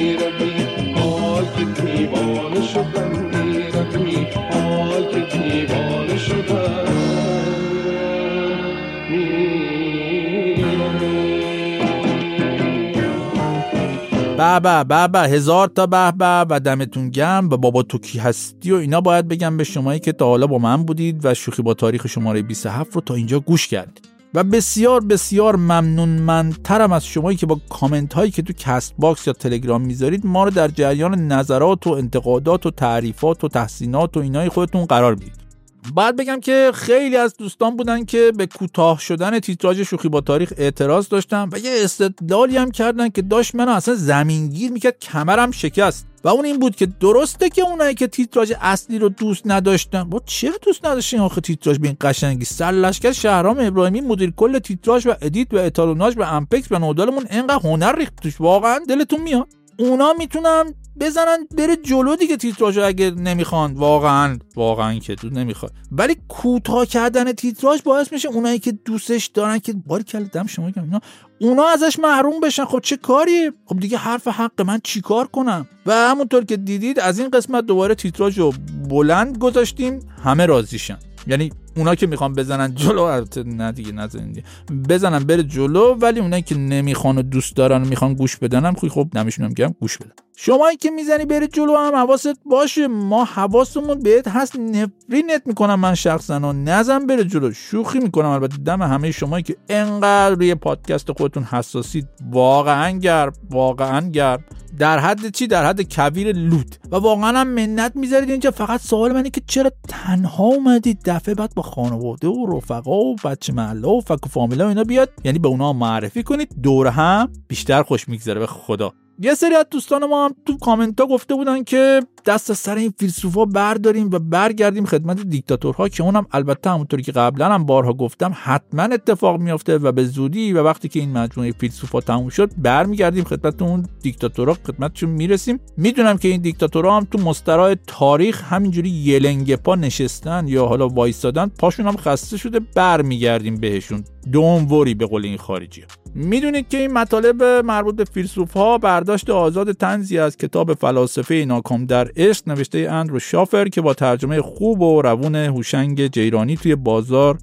به 14.39 14.83
به 14.83 15.07
به 15.07 15.19
هزار 15.19 15.67
تا 15.67 15.85
به 15.85 16.11
به 16.11 16.45
و 16.49 16.59
دمتون 16.59 17.09
گرم 17.09 17.49
و 17.51 17.57
بابا 17.57 17.83
تو 17.83 17.97
کی 17.97 18.19
هستی 18.19 18.71
و 18.71 18.75
اینا 18.75 19.01
باید 19.01 19.27
بگم 19.27 19.57
به 19.57 19.63
شمایی 19.63 19.99
که 19.99 20.11
تا 20.11 20.25
حالا 20.25 20.47
با 20.47 20.57
من 20.57 20.83
بودید 20.83 21.25
و 21.25 21.33
شوخی 21.33 21.61
با 21.61 21.73
تاریخ 21.73 22.07
شماره 22.07 22.41
27 22.41 22.95
رو 22.95 23.01
تا 23.01 23.15
اینجا 23.15 23.39
گوش 23.39 23.67
کردید 23.67 24.09
و 24.33 24.43
بسیار 24.43 25.05
بسیار 25.05 25.55
ممنون 25.55 26.09
ممنون‌ترم 26.09 26.91
از 26.91 27.05
شمایی 27.05 27.37
که 27.37 27.45
با 27.45 27.59
کامنت 27.69 28.13
هایی 28.13 28.31
که 28.31 28.41
تو 28.41 28.53
Castbox 28.53 29.27
یا 29.27 29.33
تلگرام 29.33 29.81
می‌ذارید 29.81 30.25
ما 30.25 30.43
رو 30.43 30.49
در 30.49 30.67
جریان 30.67 31.27
نظرات 31.27 31.87
و 31.87 31.89
انتقادات 31.89 32.65
و 32.65 32.71
تعریفات 32.71 33.43
و 33.43 33.47
تحسینات 33.47 34.17
و 34.17 34.19
اینای 34.19 34.49
خودتون 34.49 34.85
قرار 34.85 35.13
می‌دید. 35.15 35.48
باید 35.93 36.15
بگم 36.15 36.39
که 36.39 36.71
خیلی 36.73 37.15
از 37.15 37.37
دوستان 37.37 37.77
بودن 37.77 38.05
که 38.05 38.31
به 38.37 38.45
کوتاه 38.45 38.99
شدن 38.99 39.39
تیتراژ 39.39 39.81
شوخی 39.81 40.09
با 40.09 40.21
تاریخ 40.21 40.53
اعتراض 40.57 41.09
داشتن 41.09 41.49
و 41.51 41.57
یه 41.57 41.71
استدلالی 41.83 42.57
هم 42.57 42.71
کردن 42.71 43.09
که 43.09 43.21
داشت 43.21 43.55
منو 43.55 43.71
اصلا 43.71 43.95
زمینگیر 43.95 44.71
می‌کرد 44.71 44.99
کمرم 44.99 45.51
شکست. 45.51 46.05
و 46.23 46.27
اون 46.27 46.45
این 46.45 46.59
بود 46.59 46.75
که 46.75 46.85
درسته 46.85 47.49
که 47.49 47.61
اونایی 47.61 47.95
که 47.95 48.07
تیتراژ 48.07 48.53
اصلی 48.61 48.99
رو 48.99 49.09
دوست 49.09 49.41
نداشتن 49.45 50.03
با 50.03 50.21
چرا 50.25 50.53
دوست 50.65 50.85
نداشتین 50.85 51.19
آخه 51.19 51.41
تیتراژ 51.41 51.77
به 51.77 51.87
این 51.87 51.97
قشنگی؟ 52.01 52.45
سرلشکر 52.45 53.11
شهرام 53.11 53.57
ابراهیمی 53.59 54.01
مدیر 54.01 54.31
کل 54.31 54.59
تیتراژ 54.59 55.07
و 55.07 55.13
edit 55.21 55.53
و 55.53 55.57
اتالوناژ 55.57 56.17
و 56.17 56.21
امپکس 56.21 56.71
و 56.71 56.79
نودالمون 56.79 57.25
انقدر 57.29 57.59
هنر 57.63 57.95
ریخت 57.95 58.15
توش. 58.15 58.41
واقعا 58.41 58.79
دلتون 58.89 59.21
میاد؟ 59.21 59.47
اونا 59.79 60.13
می‌تونن 60.13 60.73
بزنن 60.99 61.47
بره 61.57 61.75
جلو 61.75 62.15
دیگه 62.15 62.37
تیتراژ 62.37 62.77
اگه 62.77 63.11
نمی‌خوان. 63.11 63.73
واقعا 63.73 64.39
واقعا 64.55 64.99
که 64.99 65.15
تو 65.15 65.29
نمی‌خواد 65.29 65.71
ولی 65.91 66.15
کوتاه 66.27 66.85
کردن 66.85 67.31
تیتراژ 67.31 67.81
باعث 67.81 68.13
میشه 68.13 68.29
اونایی 68.29 68.59
که 68.59 68.71
دوستش 68.71 69.25
دارن 69.25 69.59
که 69.59 69.73
باریکلا 69.73 70.23
دم 70.23 70.47
شما 70.47 70.71
اینا 70.75 71.01
اونا 71.39 71.67
ازش 71.67 71.99
محروم 71.99 72.39
بشن. 72.39 72.65
خب 72.65 72.79
چه 72.83 72.97
کاری؟ 72.97 73.51
خب 73.65 73.79
دیگه 73.79 73.97
حرف 73.97 74.27
حق 74.27 74.61
من 74.61 74.79
چیکار 74.83 75.27
کنم؟ 75.27 75.67
و 75.85 75.93
همونطور 75.93 76.45
که 76.45 76.57
دیدید 76.57 76.99
از 76.99 77.19
این 77.19 77.29
قسمت 77.29 77.65
دوباره 77.65 77.95
تیتراژ 77.95 78.39
رو 78.39 78.53
بلند 78.89 79.37
گذاشتیم. 79.37 79.99
همه 80.23 80.45
راضیشن. 80.45 80.97
یعنی 81.27 81.51
اونا 81.79 81.95
که 81.95 82.07
می‌خوان 82.07 82.33
بزنن 82.33 82.75
جلو 82.75 83.01
البته 83.01 83.43
نه 83.43 83.71
دیگه 83.71 83.91
نزنید 83.91 84.45
بزنن 84.89 85.19
بره 85.19 85.43
جلو 85.43 85.93
ولی 85.93 86.19
اونایی 86.19 86.41
که 86.41 86.55
نمی‌خوان 86.55 87.17
و 87.17 87.21
دوست 87.21 87.55
دارن 87.55 87.81
و 87.81 87.85
می‌خوان 87.85 88.13
گوش 88.13 88.37
بدن 88.37 88.65
هم 88.65 88.73
خب 88.73 89.07
نمیشونم 89.15 89.53
که 89.53 89.75
گوش 89.79 89.97
بدن. 89.97 90.11
شمایی 90.37 90.77
که 90.77 90.91
می‌زنی 90.91 91.25
بری 91.25 91.47
جلو 91.47 91.75
هم 91.75 91.95
حواست 91.95 92.39
باشه. 92.45 92.87
ما 92.87 93.23
حواسمون 93.23 93.99
بهت 93.99 94.27
هست. 94.27 94.55
نفرینت 94.55 95.41
می‌کنم 95.45 95.79
من 95.79 95.95
شخصا 95.95 96.39
و 96.39 96.53
نزن 96.53 97.07
بره 97.07 97.23
جلو. 97.23 97.51
شوخی 97.51 97.99
می‌کنم 97.99 98.29
البته. 98.29 98.57
دم 98.57 98.81
همه 98.81 99.11
شمایی 99.11 99.43
که 99.43 99.55
انقدر 99.69 100.35
روی 100.35 100.55
پادکست 100.55 101.11
خودتون 101.11 101.43
حساسید. 101.43 102.07
واقعا 102.31 102.91
گرم 102.91 103.33
واقعا 103.49 104.09
گرم. 104.09 104.43
در 104.79 104.99
حد 104.99 105.29
چی؟ 105.29 105.47
در 105.47 105.65
حد 105.65 105.93
کویر 105.93 106.31
لوت. 106.31 106.79
و 106.91 106.95
واقعا 106.95 107.39
هم 107.39 107.47
منت 107.47 107.95
می‌ذارید 107.95 108.29
اینجا. 108.29 108.51
فقط 108.51 108.81
سوال 108.81 109.11
منه 109.11 109.29
که 109.29 109.41
چرا 109.47 109.71
تنها 109.87 110.43
اومدید؟ 110.43 110.99
دفعه 111.05 111.35
بعد 111.35 111.53
با 111.55 111.61
خانواده 111.69 112.27
و 112.27 112.57
رفقا 112.57 112.99
و 112.99 113.15
بچه 113.15 113.53
محله 113.53 113.87
و 113.87 114.01
فک 114.01 114.25
و 114.25 114.29
فامیلا 114.29 114.69
اینا 114.69 114.83
بیاد. 114.83 115.09
یعنی 115.23 115.39
به 115.39 115.47
اونا 115.47 115.73
معرفی 115.73 116.23
کنید. 116.23 116.55
دور 116.63 116.87
هم 116.87 117.31
بیشتر 117.47 117.83
خوش 117.83 118.09
میگذره. 118.09 118.39
به 118.39 118.47
خدا. 118.47 118.93
یه 119.21 119.33
سری 119.33 119.55
از 119.55 119.65
دوستان 119.71 120.05
ما 120.05 120.25
هم 120.25 120.35
تو 120.45 120.57
کامنت 120.57 120.99
ها 120.99 121.07
گفته 121.07 121.35
بودن 121.35 121.63
که 121.63 122.01
دست 122.25 122.51
از 122.51 122.57
سر 122.57 122.75
این 122.75 122.93
فیلسوفا 122.97 123.45
برداریم 123.45 124.09
و 124.13 124.19
برگردیم 124.19 124.85
خدمت 124.85 125.21
دیکتاتورها 125.21 125.89
که 125.89 126.03
اونم 126.03 126.25
البته 126.31 126.69
همونطوری 126.69 127.03
که 127.03 127.11
قبلا 127.11 127.53
هم 127.53 127.65
بارها 127.65 127.93
گفتم 127.93 128.31
حتما 128.43 128.83
اتفاق 128.83 129.39
میافته 129.39 129.77
و 129.77 129.91
به 129.91 130.05
زودی 130.05 130.53
و 130.53 130.63
وقتی 130.63 130.87
که 130.87 130.99
این 130.99 131.17
مجموعه 131.17 131.51
فیلسوفا 131.51 132.01
تموم 132.01 132.29
شد 132.29 132.51
برمیگردیم 132.57 133.23
خدمت 133.23 133.61
اون 133.61 133.85
دیکتاتورها. 134.01 134.57
خدمتشون 134.67 135.09
می‌رسیم. 135.09 135.59
می‌دونم 135.77 136.17
که 136.17 136.27
این 136.27 136.41
دیکتاتورها 136.41 136.97
هم 136.97 137.07
تو 137.11 137.17
مسترای 137.17 137.77
تاریخ 137.87 138.43
همینجوری 138.53 138.89
یلنگ 138.89 139.55
پا 139.55 139.75
نشستن 139.75 140.47
یا 140.47 140.65
حالا 140.65 140.87
وایستادن 140.87 141.51
پاشون 141.59 141.87
هم 141.87 141.97
خسته 141.97 142.37
شده 142.37 142.59
برمیگردیم 142.75 143.55
بهشون. 143.55 144.03
دوموری 144.31 144.93
به 144.93 145.05
قول 145.05 145.25
این 145.25 145.37
خارجی. 145.37 145.83
می‌دونید 146.15 146.67
که 146.67 146.77
این 146.77 146.93
مطالب 146.93 147.43
مربوط 147.43 147.95
به 147.95 148.03
فیلسوف 148.03 148.53
ها 148.53 148.77
برداشت 148.77 149.29
آزاد 149.29 149.71
تنزی 149.71 150.17
از 150.17 150.37
کتاب 150.37 150.73
فلاسفه 150.73 151.45
ناکام 151.47 151.85
در 151.85 152.08
عشق 152.15 152.49
نوشته 152.49 152.77
اندرو 152.91 153.19
شافر 153.19 153.67
که 153.67 153.81
با 153.81 153.93
ترجمه 153.93 154.41
خوب 154.41 154.81
و 154.81 155.01
روون 155.01 155.35
هوشنگ 155.35 156.07
جیرانی 156.07 156.57
توی 156.57 156.75
بازار 156.75 157.37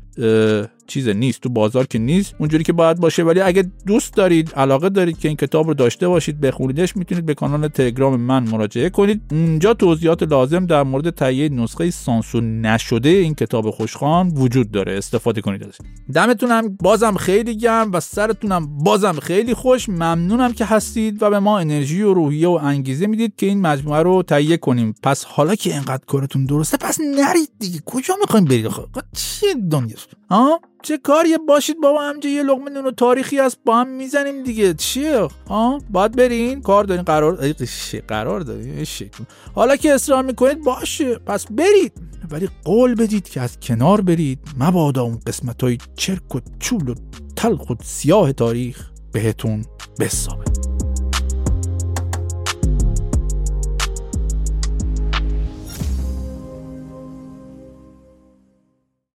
چیز 0.87 1.09
نیست 1.09 1.40
تو 1.40 1.49
بازار 1.49 1.87
که 1.87 1.99
نیست 1.99 2.35
اونجوری 2.38 2.64
که 2.64 2.72
باید 2.72 3.01
باشه. 3.01 3.22
ولی 3.22 3.40
اگه 3.40 3.70
دوست 3.87 4.14
دارید 4.14 4.53
علاقه 4.55 4.88
دارید 4.88 5.18
که 5.18 5.29
این 5.29 5.37
کتاب 5.37 5.66
رو 5.66 5.75
داشته 5.75 6.09
باشید 6.09 6.40
بخونیدش 6.40 6.96
می‌تونید 6.96 7.27
به 7.27 7.35
کانال 7.35 7.68
تلگرام 7.68 8.20
من 8.20 8.49
مراجعه 8.49 8.90
کنید. 8.90 9.20
اونجا 9.31 9.75
توضیحات 9.75 10.22
لازم 10.22 10.66
در 10.66 10.83
مورد 10.83 11.11
تهیه 11.11 11.49
نسخه 11.49 11.90
سانسور 11.90 12.42
نشده 12.42 13.09
این 13.09 13.35
کتاب 13.35 13.70
خوشخوان 13.70 14.29
وجود 14.29 14.70
داره. 14.70 14.92
استفاده 14.92 15.40
کنید 15.40 15.62
ازش. 15.62 15.77
دمتونم 16.14 16.77
بازم 16.83 17.14
خیلی 17.14 17.57
گرم 17.57 17.92
و 17.92 18.01
سرتونم 18.01 18.79
بازم 18.79 19.12
خیلی 19.12 19.55
خوش. 19.55 19.88
ممنونم 19.88 20.53
که 20.53 20.64
هستید 20.64 21.22
و 21.22 21.31
به 21.31 21.38
ما 21.38 21.59
انرژی 21.59 22.03
و 22.03 22.14
روحیه 22.14 22.49
و 22.49 22.59
انگیزه 22.62 23.07
می‌دید 23.07 23.33
که 23.37 23.46
این 23.46 23.61
مجموعه 23.61 24.03
رو 24.03 24.22
تهیه 24.22 24.57
کنیم. 24.57 24.94
پس 25.03 25.25
حالا 25.25 25.55
که 25.55 25.72
اینقدر 25.72 26.05
کارتون 26.07 26.44
درسته 26.44 26.77
پس 26.77 27.01
نرید 27.01 27.49
دیگه. 27.59 27.81
کجا 27.87 28.14
می‌خوایم 28.20 28.44
برید 28.44 28.66
چیه 29.12 29.55
دنیاست 29.70 30.09
ها؟ 30.31 30.61
چه 30.87 30.99
کاری؟ 30.99 31.38
باشید 31.49 31.77
بابا 31.83 32.03
همجا 32.03 32.31
یه 32.31 32.42
لقمه 32.42 32.70
نون 32.70 32.90
تاریخی 32.90 33.38
هست 33.38 33.59
با 33.64 33.77
هم 33.77 33.88
می‌زنیم 33.88 34.42
دیگه. 34.42 34.75
چیه؟ 34.75 35.29
ها؟ 35.49 35.79
باید 35.90 36.16
برین. 36.16 36.62
کار 36.62 36.85
دارین. 36.85 37.05
قرار 37.05 37.53
قرار 38.09 38.40
دارین. 38.40 38.87
حالا 39.55 39.77
که 39.77 39.94
اصرار 39.94 40.22
می‌کنید 40.22 40.64
باشه. 40.64 41.14
پس 41.14 41.46
برید. 41.46 41.92
ولی 42.31 42.49
قول 42.64 42.94
بدید 42.94 43.29
که 43.29 43.40
از 43.40 43.61
کنار 43.61 44.01
برید. 44.01 44.38
مبادا 44.59 45.03
اون 45.03 45.20
قسمت 45.27 45.62
های 45.62 45.79
چرک 45.96 46.35
و 46.35 46.40
چول 46.59 46.88
و 46.88 46.94
تلخ 47.37 47.70
و 47.70 47.75
سیاه 47.85 48.33
تاریخ 48.33 48.90
بهتون 49.12 49.64
بسابه. 50.01 50.65